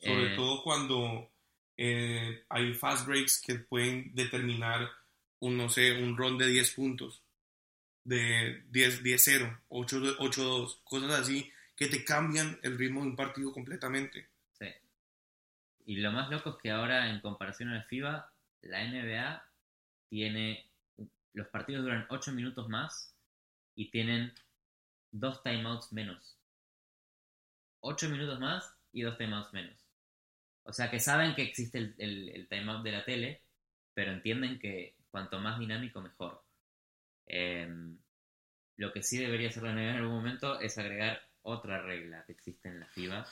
[0.00, 1.30] Sobre Eh, todo cuando
[1.76, 4.88] eh, hay fast breaks que pueden determinar
[5.40, 7.20] un, no sé, un run de 10 puntos,
[8.04, 13.52] de 10 10-0, 8 8-2, cosas así que te cambian el ritmo de un partido
[13.52, 14.28] completamente.
[14.52, 14.66] Sí.
[15.86, 18.30] Y lo más loco es que ahora, en comparación a la FIBA,
[18.62, 19.44] la NBA
[20.14, 20.70] tiene.
[21.32, 23.16] Los partidos duran 8 minutos más
[23.74, 24.32] y tienen
[25.10, 26.38] dos timeouts menos.
[27.80, 29.76] 8 minutos más y dos timeouts menos.
[30.62, 33.42] O sea que saben que existe el, el, el timeout de la tele,
[33.92, 36.44] pero entienden que cuanto más dinámico, mejor.
[37.26, 37.98] Em,
[38.76, 42.32] lo que sí debería hacer la NBA en algún momento es agregar otra regla que
[42.32, 43.26] existe en la FIBA,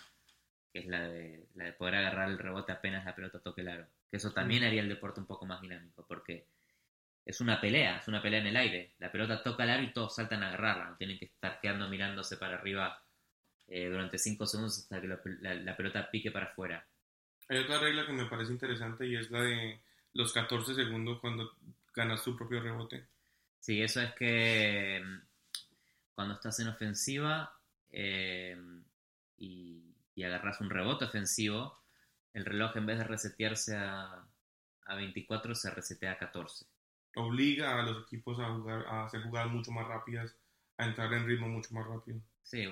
[0.72, 3.68] que es la de, la de poder agarrar el rebote apenas la pelota toque el
[3.68, 3.86] aro.
[4.10, 6.48] Que eso también haría el deporte un poco más dinámico, porque
[7.24, 8.94] es una pelea, es una pelea en el aire.
[8.98, 11.88] La pelota toca el aro y todos saltan a agarrarla, no tienen que estar quedando
[11.88, 13.02] mirándose para arriba
[13.68, 16.86] eh, durante 5 segundos hasta que la, la- la pelota pique para afuera.
[17.48, 19.80] Hay otra regla que me parece interesante y es la de
[20.14, 21.56] los 14 segundos cuando
[21.94, 23.06] ganas tu propio rebote.
[23.60, 25.18] Sí, eso es que mm,
[26.14, 27.52] cuando estás en ofensiva
[27.90, 28.56] eh,
[29.36, 31.82] y, y agarras un rebote ofensivo,
[32.32, 34.24] el reloj en vez de resetearse a,
[34.86, 36.66] a 24 se resetea a 14.
[37.14, 40.34] Obliga a los equipos a, jugar, a hacer jugadas mucho más rápidas,
[40.78, 42.18] a entrar en ritmo mucho más rápido.
[42.42, 42.62] Sí,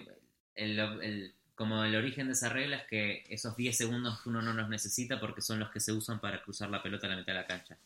[0.55, 4.55] el- el- como el origen de esa regla es que esos 10 segundos uno no
[4.55, 7.34] los necesita porque son los que se usan para cruzar la pelota a la mitad
[7.34, 7.76] de la cancha.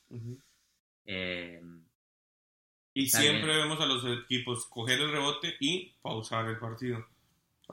[1.07, 1.61] Eh,
[2.95, 3.59] Y siempre bien.
[3.63, 7.05] vemos a los equipos coger el rebote y pausar el partido.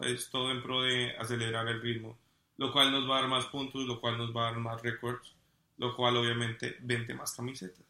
[0.02, 2.18] Es todo en pro de acelerar el ritmo,
[2.58, 4.82] lo cual nos va a dar más puntos, lo cual nos va a dar más
[4.82, 5.36] récords,
[5.78, 7.86] lo cual obviamente vende más camisetas.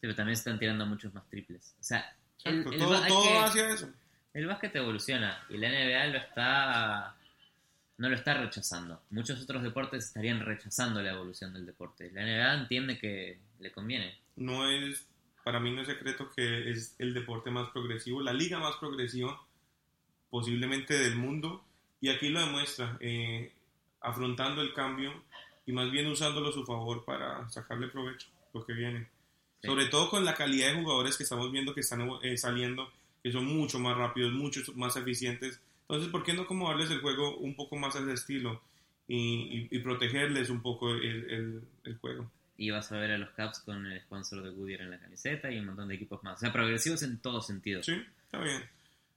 [0.00, 1.74] Pero también están tirando muchos más triples.
[1.80, 3.90] O sea, el, el todo hacia eso.
[4.32, 7.16] El básquet evoluciona y la NBA lo está
[7.98, 9.02] no lo está rechazando.
[9.10, 12.10] Muchos otros deportes estarían rechazando la evolución del deporte.
[12.12, 14.16] La NBA entiende que le conviene.
[14.36, 15.08] No es,
[15.44, 19.42] para mí no es secreto que es el deporte más progresivo, la liga más progresiva
[20.30, 21.64] posiblemente del mundo.
[22.00, 23.52] Y aquí lo demuestra, eh,
[24.00, 25.24] afrontando el cambio
[25.66, 29.08] y más bien usándolo a su favor para sacarle provecho lo que viene.
[29.60, 29.66] Sí.
[29.68, 32.90] Sobre todo con la calidad de jugadores que estamos viendo que están eh, saliendo,
[33.22, 35.60] que son mucho más rápidos, mucho más eficientes.
[35.82, 38.62] Entonces, ¿por qué no como darles el juego un poco más a ese estilo
[39.08, 42.30] y, y- y protegerles un poco el, el- el juego?
[42.56, 45.50] Y vas a ver a los Caps con el sponsor de Goodyear en la camiseta
[45.50, 46.36] y un montón de equipos más.
[46.36, 47.82] O sea, progresivos en todo sentido.
[47.82, 48.62] Sí, está bien.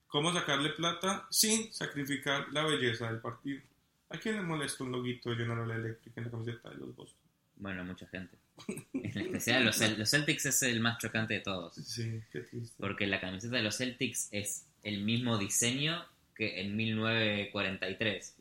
[0.07, 3.61] ¿Cómo sacarle plata sin sacrificar la belleza del partido?
[4.09, 7.19] ¿A quién le molesta un loguito de General Electric en la camiseta de los Boston?
[7.55, 8.37] Bueno, mucha gente.
[8.93, 11.76] En especial los, los Celtics es el más chocante de todos.
[11.76, 12.76] Sí, qué triste.
[12.80, 16.05] Porque la camiseta de los Celtics es el mismo diseño
[16.36, 18.38] que en 1943.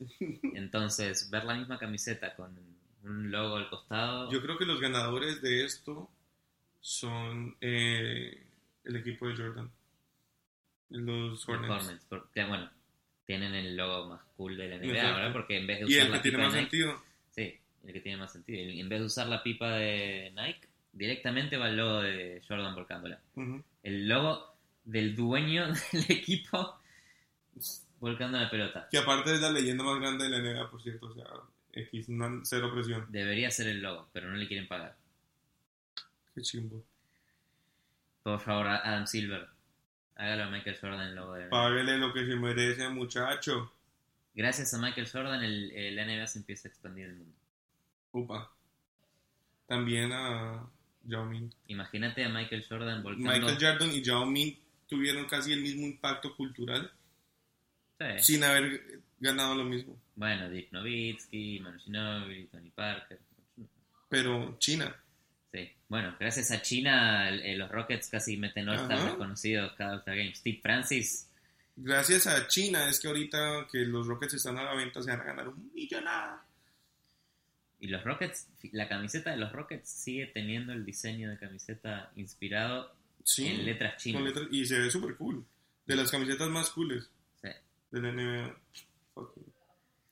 [0.54, 2.56] Entonces, ver la misma camiseta con
[3.02, 4.30] un logo al costado.
[4.30, 6.08] Yo creo que los ganadores de esto
[6.80, 8.46] son eh,
[8.84, 9.70] el equipo de Jordan.
[10.90, 11.84] Los los Hornets.
[11.84, 12.70] Hornets, porque, bueno,
[13.26, 14.92] tienen el logo más cool de la NBA.
[14.92, 15.32] ¿verdad?
[15.32, 17.02] Porque en vez de Y usar el que la tiene pipa más sentido.
[17.86, 18.58] El que tiene más sentido.
[18.80, 23.20] En vez de usar la pipa de Nike, directamente va el logo de Jordan volcándola.
[23.82, 24.54] El logo
[24.84, 26.80] del dueño del equipo
[28.00, 28.88] volcando la pelota.
[28.90, 31.06] Que aparte es la leyenda más grande de la NBA, por cierto.
[31.06, 31.24] O sea,
[31.72, 33.06] X, no- cero presión.
[33.10, 34.96] Debería ser el logo, pero no le quieren pagar.
[36.34, 36.82] Qué chimbo.
[38.22, 39.48] Por favor, Adam Silver,
[40.16, 41.50] hágalo a Michael Jordan el logo de la NBA.
[41.50, 43.72] Páguele lo que se merece, muchacho.
[44.34, 47.34] Gracias a Michael Jordan, el, el NBA se empieza a expandir el mundo.
[48.12, 48.50] Upa.
[49.66, 50.66] También a
[51.04, 51.50] Yao Ming.
[51.68, 53.30] Imagínate a Michael Jordan volcando.
[53.30, 54.54] Michael Jordan y Yao Ming
[54.88, 56.90] tuvieron casi el mismo impacto cultural
[57.98, 58.06] Sí.
[58.34, 59.96] sin haber ganado lo mismo.
[60.16, 63.18] Bueno, Dirk Nowitzki, Manu Ginobili, Tony Parker.
[64.08, 64.94] Pero China.
[65.52, 65.70] Sí.
[65.88, 70.34] Bueno, gracias a China, el- los Rockets casi meten All-Star reconocidos cada All-Star Game.
[70.34, 71.26] Steve Francis,
[71.82, 75.20] Gracias a China es que ahorita que los Rockets están a la venta se van
[75.20, 76.44] a ganar un millonada.
[77.80, 82.94] Y los Rockets, la camiseta de los Rockets sigue teniendo el diseño de camiseta inspirado
[83.24, 83.46] Sí.
[83.46, 84.32] en letras chinas.
[84.50, 85.44] y se ve súper cool.
[85.86, 87.08] De las camisetas más cooles
[87.42, 87.48] Sí.
[87.90, 88.56] de la NBA.
[89.14, 89.44] Fucking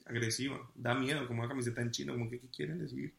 [0.07, 0.59] agresiva.
[0.75, 2.15] Da miedo como una camiseta en chino.
[2.15, 3.13] Como que ¿qué quieren decir.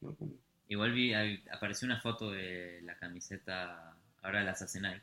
[0.00, 0.14] ¿No?
[0.14, 0.34] Como-
[0.68, 1.12] Igual vi,
[1.52, 5.02] apareció una foto de la camiseta, ahora las hace Nike,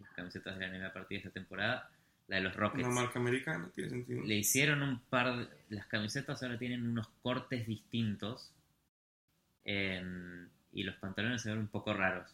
[0.00, 1.90] las camisetas de la NBA a partir de esta temporada,
[2.30, 2.86] la de los Rockets.
[2.86, 4.24] Una marca americana, tiene sentido.
[4.24, 5.48] Le hicieron un par de...
[5.68, 8.52] Las camisetas ahora tienen unos cortes distintos
[9.64, 12.32] y los pantalones se ven un poco raros.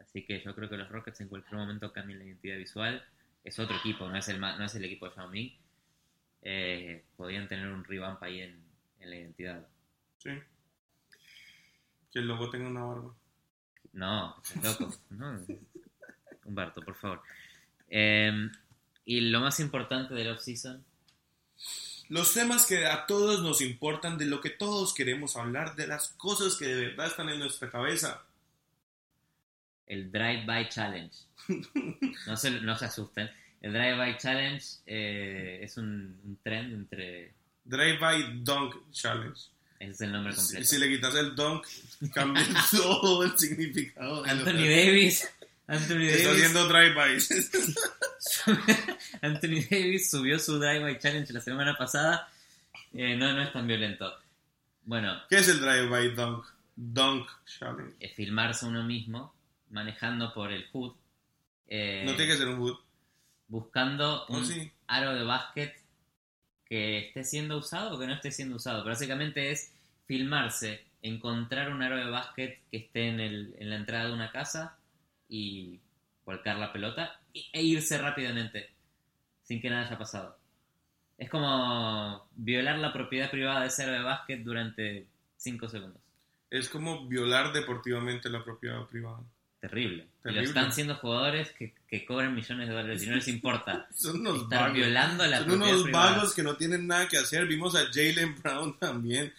[0.00, 3.04] Así que yo creo que los Rockets en cualquier momento cambian la identidad visual.
[3.44, 5.58] Es otro equipo, no es el, no es el equipo de Xiaomi.
[6.42, 8.60] Eh, podrían tener un revamp ahí en,
[8.98, 9.64] en la identidad.
[10.18, 10.30] Sí.
[12.12, 13.14] Que el logo tenga una barba.
[13.92, 14.92] No, estás loco.
[15.10, 15.40] No.
[16.44, 17.22] Humberto, por favor.
[17.88, 18.50] Em,
[19.04, 20.84] y lo más importante del off-season,
[22.08, 26.08] Los temas que a todos nos importan, de lo que todos queremos hablar, de las
[26.16, 28.22] cosas que de verdad están en nuestra cabeza.
[29.86, 31.16] el Drive-By Challenge.
[32.26, 33.30] No se, no se asusten.
[33.60, 37.32] El Drive-By Challenge eh, es un, un trend entre...
[37.64, 39.38] Drive-by Dunk Challenge.
[39.80, 40.64] Ese es el nombre completo.
[40.66, 41.66] si le quitas el dunk,
[42.12, 44.22] cambia todo el significado.
[44.22, 44.60] de lo
[45.70, 46.16] Anthony Davis...
[46.16, 47.50] Está haciendo drive-bys.
[49.22, 52.28] Anthony Davis subió su Drive-By Challenge la semana pasada.
[52.92, 54.12] Eh, no, no es tan violento.
[54.84, 56.44] Bueno, ¿Qué es el drive-by dunk?
[56.74, 57.94] Dunk Challenge.
[58.00, 59.34] es filmarse uno mismo
[59.70, 60.92] manejando por el hood.
[61.68, 62.76] eh, No tiene que ser un hood.
[63.48, 64.70] buscando Oh, un sí.
[64.86, 65.76] aro de básquet
[66.64, 68.82] que esté siendo usado o que no esté siendo usado.
[68.82, 69.72] Pero básicamente es
[70.06, 74.32] filmarse, encontrar un aro de básquet que esté en, el- en la entrada de una
[74.32, 74.76] casa
[75.30, 75.80] y
[76.26, 78.70] volcar la pelota e irse rápidamente
[79.42, 80.36] sin que nada haya pasado.
[81.16, 85.06] Es como violar la propiedad privada de ese aro de básquet durante
[85.36, 86.00] 5 segundos.
[86.50, 89.20] Es como violar deportivamente la propiedad privada.
[89.60, 90.06] Terrible.
[90.22, 90.42] Terrible.
[90.42, 94.20] lo están siendo jugadores que, que cobran millones de dólares y no les importa Son
[94.20, 94.74] unos estar vagos.
[94.76, 96.10] violando la Son propiedad unos privada.
[96.16, 97.46] vagos que no tienen nada que hacer.
[97.46, 99.32] Vimos a Jalen Brown también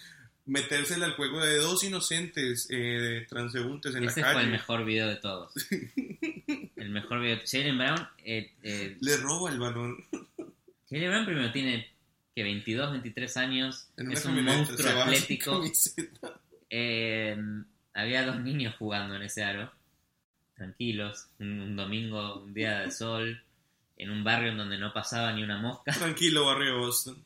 [0.45, 4.33] metérsele al juego de dos inocentes eh, transeúntes en Ese la calle.
[4.33, 5.53] fue el mejor video de todos.
[6.75, 7.39] el mejor video.
[7.45, 9.97] Jalen Brown, eh, eh, Le roba el balón
[10.89, 11.89] Jalen Brown primero tiene
[12.35, 15.63] que 22, 23 años, es un monstruo atlético.
[16.69, 17.37] Eh,
[17.93, 19.69] había dos niños jugando en ese aro,
[20.55, 23.43] tranquilos, un, un domingo, un día de sol,
[23.97, 25.91] en un barrio en donde no pasaba ni una mosca.
[25.91, 27.23] Tranquilo, barrio Boston.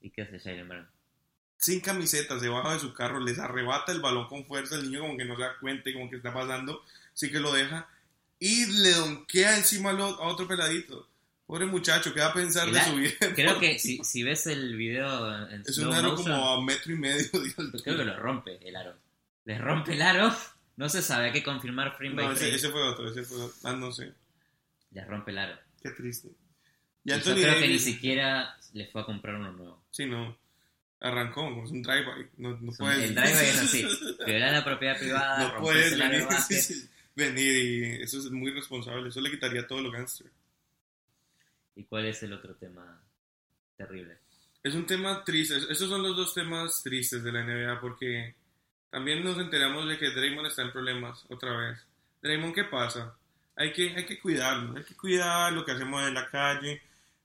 [0.00, 0.93] ¿Y qué hace Jalen Brown?
[1.64, 4.74] Sin camiseta, se baja de su carro, les arrebata el balón con fuerza.
[4.74, 6.84] El niño, como que no se da cuenta y como que está pasando,
[7.14, 7.88] sí que lo deja.
[8.38, 11.08] Y le donkea encima a otro peladito.
[11.46, 13.14] Pobre muchacho, ¿qué va a pensar de su vida?
[13.34, 16.92] Creo que si, si ves el video en Es un aro motion, como a metro
[16.92, 18.98] y medio de creo que lo rompe el aro.
[19.46, 20.36] Le rompe el aro,
[20.76, 22.56] no se sabe, hay que confirmar frame by No, ese, frame.
[22.56, 23.56] ese fue otro, ese fue otro.
[23.64, 24.12] Ah, no sé.
[24.90, 25.58] Le rompe el aro.
[25.82, 26.28] Qué triste.
[27.04, 29.82] Y Y yo creo que ni siquiera le fue a comprar uno nuevo.
[29.90, 30.36] sí, no.
[31.00, 32.28] Arrancó, es un drive-by.
[32.38, 33.04] No, no puedes.
[33.10, 33.86] el drive es así.
[34.26, 35.98] Violar la propiedad privada, no puedes
[37.16, 37.56] venir,
[37.98, 39.08] y eso es muy responsable.
[39.08, 40.26] Eso le quitaría todo lo gangster.
[41.76, 43.00] ¿Y cuál es el otro tema
[43.76, 44.18] terrible?
[44.62, 45.56] Es un tema triste.
[45.56, 48.34] Es- Estos son los dos temas tristes de la NBA porque
[48.90, 51.78] también nos enteramos de que Draymond está en problemas otra vez.
[52.22, 53.14] Draymond, ¿qué pasa?
[53.56, 56.80] Hay que, hay que cuidarlo, hay que cuidar lo que hacemos en la calle.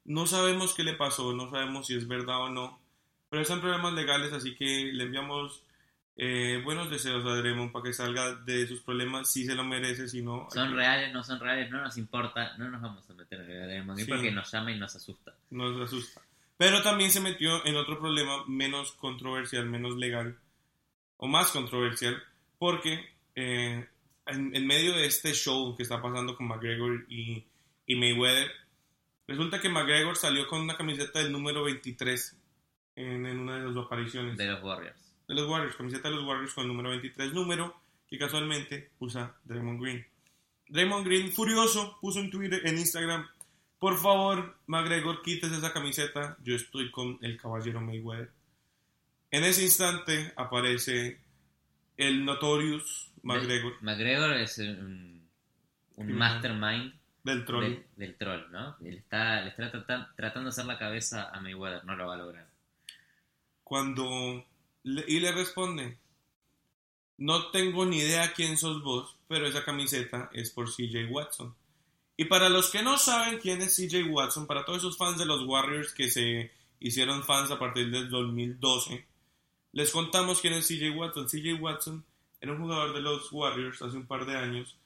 [0.05, 2.78] No sabemos qué le pasó, no sabemos si es verdad o no,
[3.29, 5.63] pero están problemas legales, así que le enviamos
[6.17, 10.07] eh, buenos deseos a Draymond para que salga de sus problemas, si se lo merece,
[10.09, 10.47] si no.
[10.51, 11.69] ¿Son reales, no son reales?
[11.71, 14.11] No nos importa, no nos vamos a meter Draymond Green Sí.
[14.11, 15.33] porque nos llama y nos asusta.
[15.51, 16.21] nos asusta.
[16.57, 20.37] Pero también se metió en otro problema menos controversial, menos legal,
[21.17, 22.21] o más controversial,
[22.57, 23.87] porque eh,
[24.25, 27.45] en, en medio de este show que está pasando con McGregor y,
[27.85, 28.51] y Mayweather,
[29.25, 32.37] resulta que McGregor salió con una camiseta del número 23
[32.99, 34.37] en, en una de sus apariciones.
[34.37, 34.95] De los Warriors.
[35.27, 37.75] de los Warriors, camiseta de los Warriors con el número 23, número
[38.07, 40.05] que casualmente usa Draymond Green.
[40.67, 43.27] Draymond Green, furioso, puso en Twitter, en Instagram,
[43.79, 48.29] por favor, McGregor, quítese esa camiseta, yo estoy con el caballero Mayweather.
[49.31, 51.19] En ese instante aparece
[51.97, 55.27] el Notorious McGregor McGregor es un,
[55.97, 56.93] un mastermind
[57.23, 57.63] del troll.
[57.63, 58.75] del, del troll, ¿no?
[58.81, 62.15] Él está, le está trata- tratando de hacer la cabeza a Mayweather, no lo va
[62.15, 62.48] a lograr.
[63.69, 64.43] Cuando
[64.81, 65.99] le- y le responde,
[67.17, 71.53] no tengo ni idea quién sos vos, pero esa camiseta es por CJ Watson.
[72.17, 75.27] Y para los que no saben quién es CJ Watson, para todos esos fans de
[75.27, 79.05] los Warriors que se hicieron fans a partir del 2012,
[79.73, 81.27] les contamos quién es CJ Watson.
[81.29, 82.03] CJ Watson
[82.41, 84.77] era un jugador de los Warriors hace un par de años,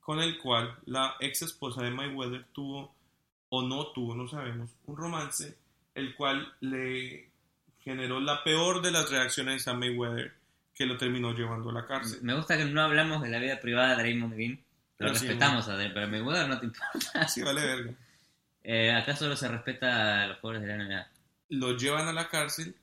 [0.00, 2.94] con el cual la ex esposa de Mayweather tuvo,
[3.50, 5.58] o no tuvo, no sabemos, un romance,
[5.94, 7.29] el cual le
[7.82, 10.32] generó la peor de las reacciones a Mayweather,
[10.74, 12.20] que lo terminó llevando a la cárcel.
[12.22, 14.52] Me gusta que no hablamos de la vida privada de Draymond Green.
[14.52, 14.62] Lo
[14.98, 17.28] Pero respetamos a Draymond, pero Mayweather no te importa.
[17.28, 17.94] Sí, vale verga.
[18.62, 21.08] Eh, acá solo se respeta a los jugadores de la NBA.
[21.50, 22.74] Lo llevan a la cárcel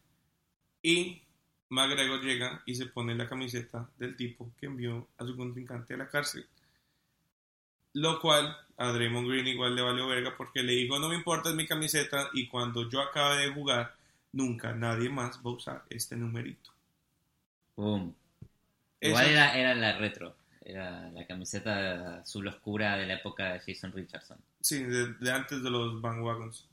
[0.81, 1.21] y
[1.69, 5.97] McGregor llega y se pone la camiseta del tipo que envió a su contrincante a
[5.97, 6.45] la cárcel.
[7.93, 11.49] Lo cual a Draymond Green igual le valió verga porque le dijo no me importa
[11.49, 13.95] es mi camiseta y cuando yo acabe de jugar
[14.37, 16.71] nunca nadie más va a usar este numerito.
[17.75, 18.15] Boom.
[19.01, 20.35] Igual era, era la retro.
[20.61, 24.37] Era la camiseta azul oscura de la época de Jason Richardson.
[24.61, 26.67] Sí, de, de antes de los bandwagons.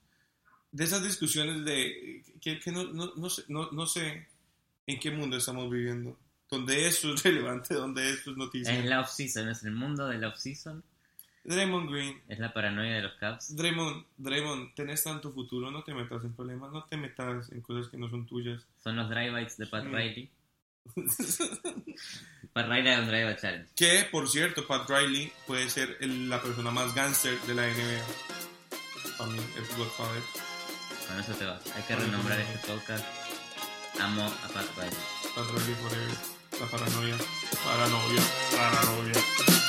[0.73, 4.27] De esas discusiones de que, que no, no, no, sé, no, no sé
[4.87, 6.19] en qué mundo estamos viviendo.
[6.51, 8.79] Donde esto es relevante, donde esto es noticia.
[8.79, 10.83] Es la off-season, es el mundo de la off-season.
[11.45, 13.55] Draymond Green, Es la paranoia de los Cavs.
[13.55, 17.89] Draymond, Draymond, tenés tanto futuro, no te metas en problemas, no te metas en cosas
[17.91, 18.67] que no son tuyas.
[18.83, 19.89] Son los drive-bys de Pat Sí.
[19.91, 20.31] Riley.
[22.53, 23.71] Pat Riley era un drive challenge.
[23.77, 28.05] que, por cierto, Pat Riley puede ser el- la persona más gangster de la NBA.
[29.19, 30.23] Para mí, es Godfather.
[31.09, 31.61] Con eso te vas.
[31.77, 33.05] Hay que renombrar este podcast.
[34.01, 34.99] Amo a Pat Riley.
[35.35, 36.17] Pat Riley forever.
[36.61, 37.17] La paranoia.
[37.65, 38.23] Paranoia.
[38.57, 39.64] Paranoia.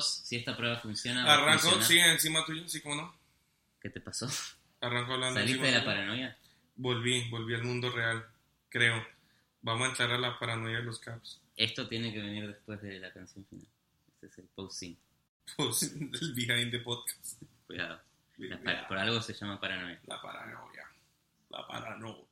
[0.00, 0.20] Ver, prueba 2.
[0.24, 1.24] Si esta prueba funciona.
[1.24, 1.86] va a Arranco, funcionar.
[1.88, 3.14] sí, encima tuyo, sí, como no.
[3.80, 4.28] ¿Qué te pasó?
[4.80, 6.36] Arranco hablando ¿Saliste de la paranoia?
[6.76, 8.26] Volví, volví al mundo real,
[8.68, 9.06] creo.
[9.62, 11.40] Vamos a entrar a la paranoia de los Caps.
[11.56, 13.66] Esto tiene que venir después de la canción final.
[14.14, 14.98] Este es el post-sync.
[15.56, 17.42] Pues, el behind the podcast.
[17.66, 18.00] Cuidado.
[18.64, 20.00] Par- por algo se llama paranoia.
[20.06, 20.88] La paranoia.
[21.50, 22.24] La paranoia.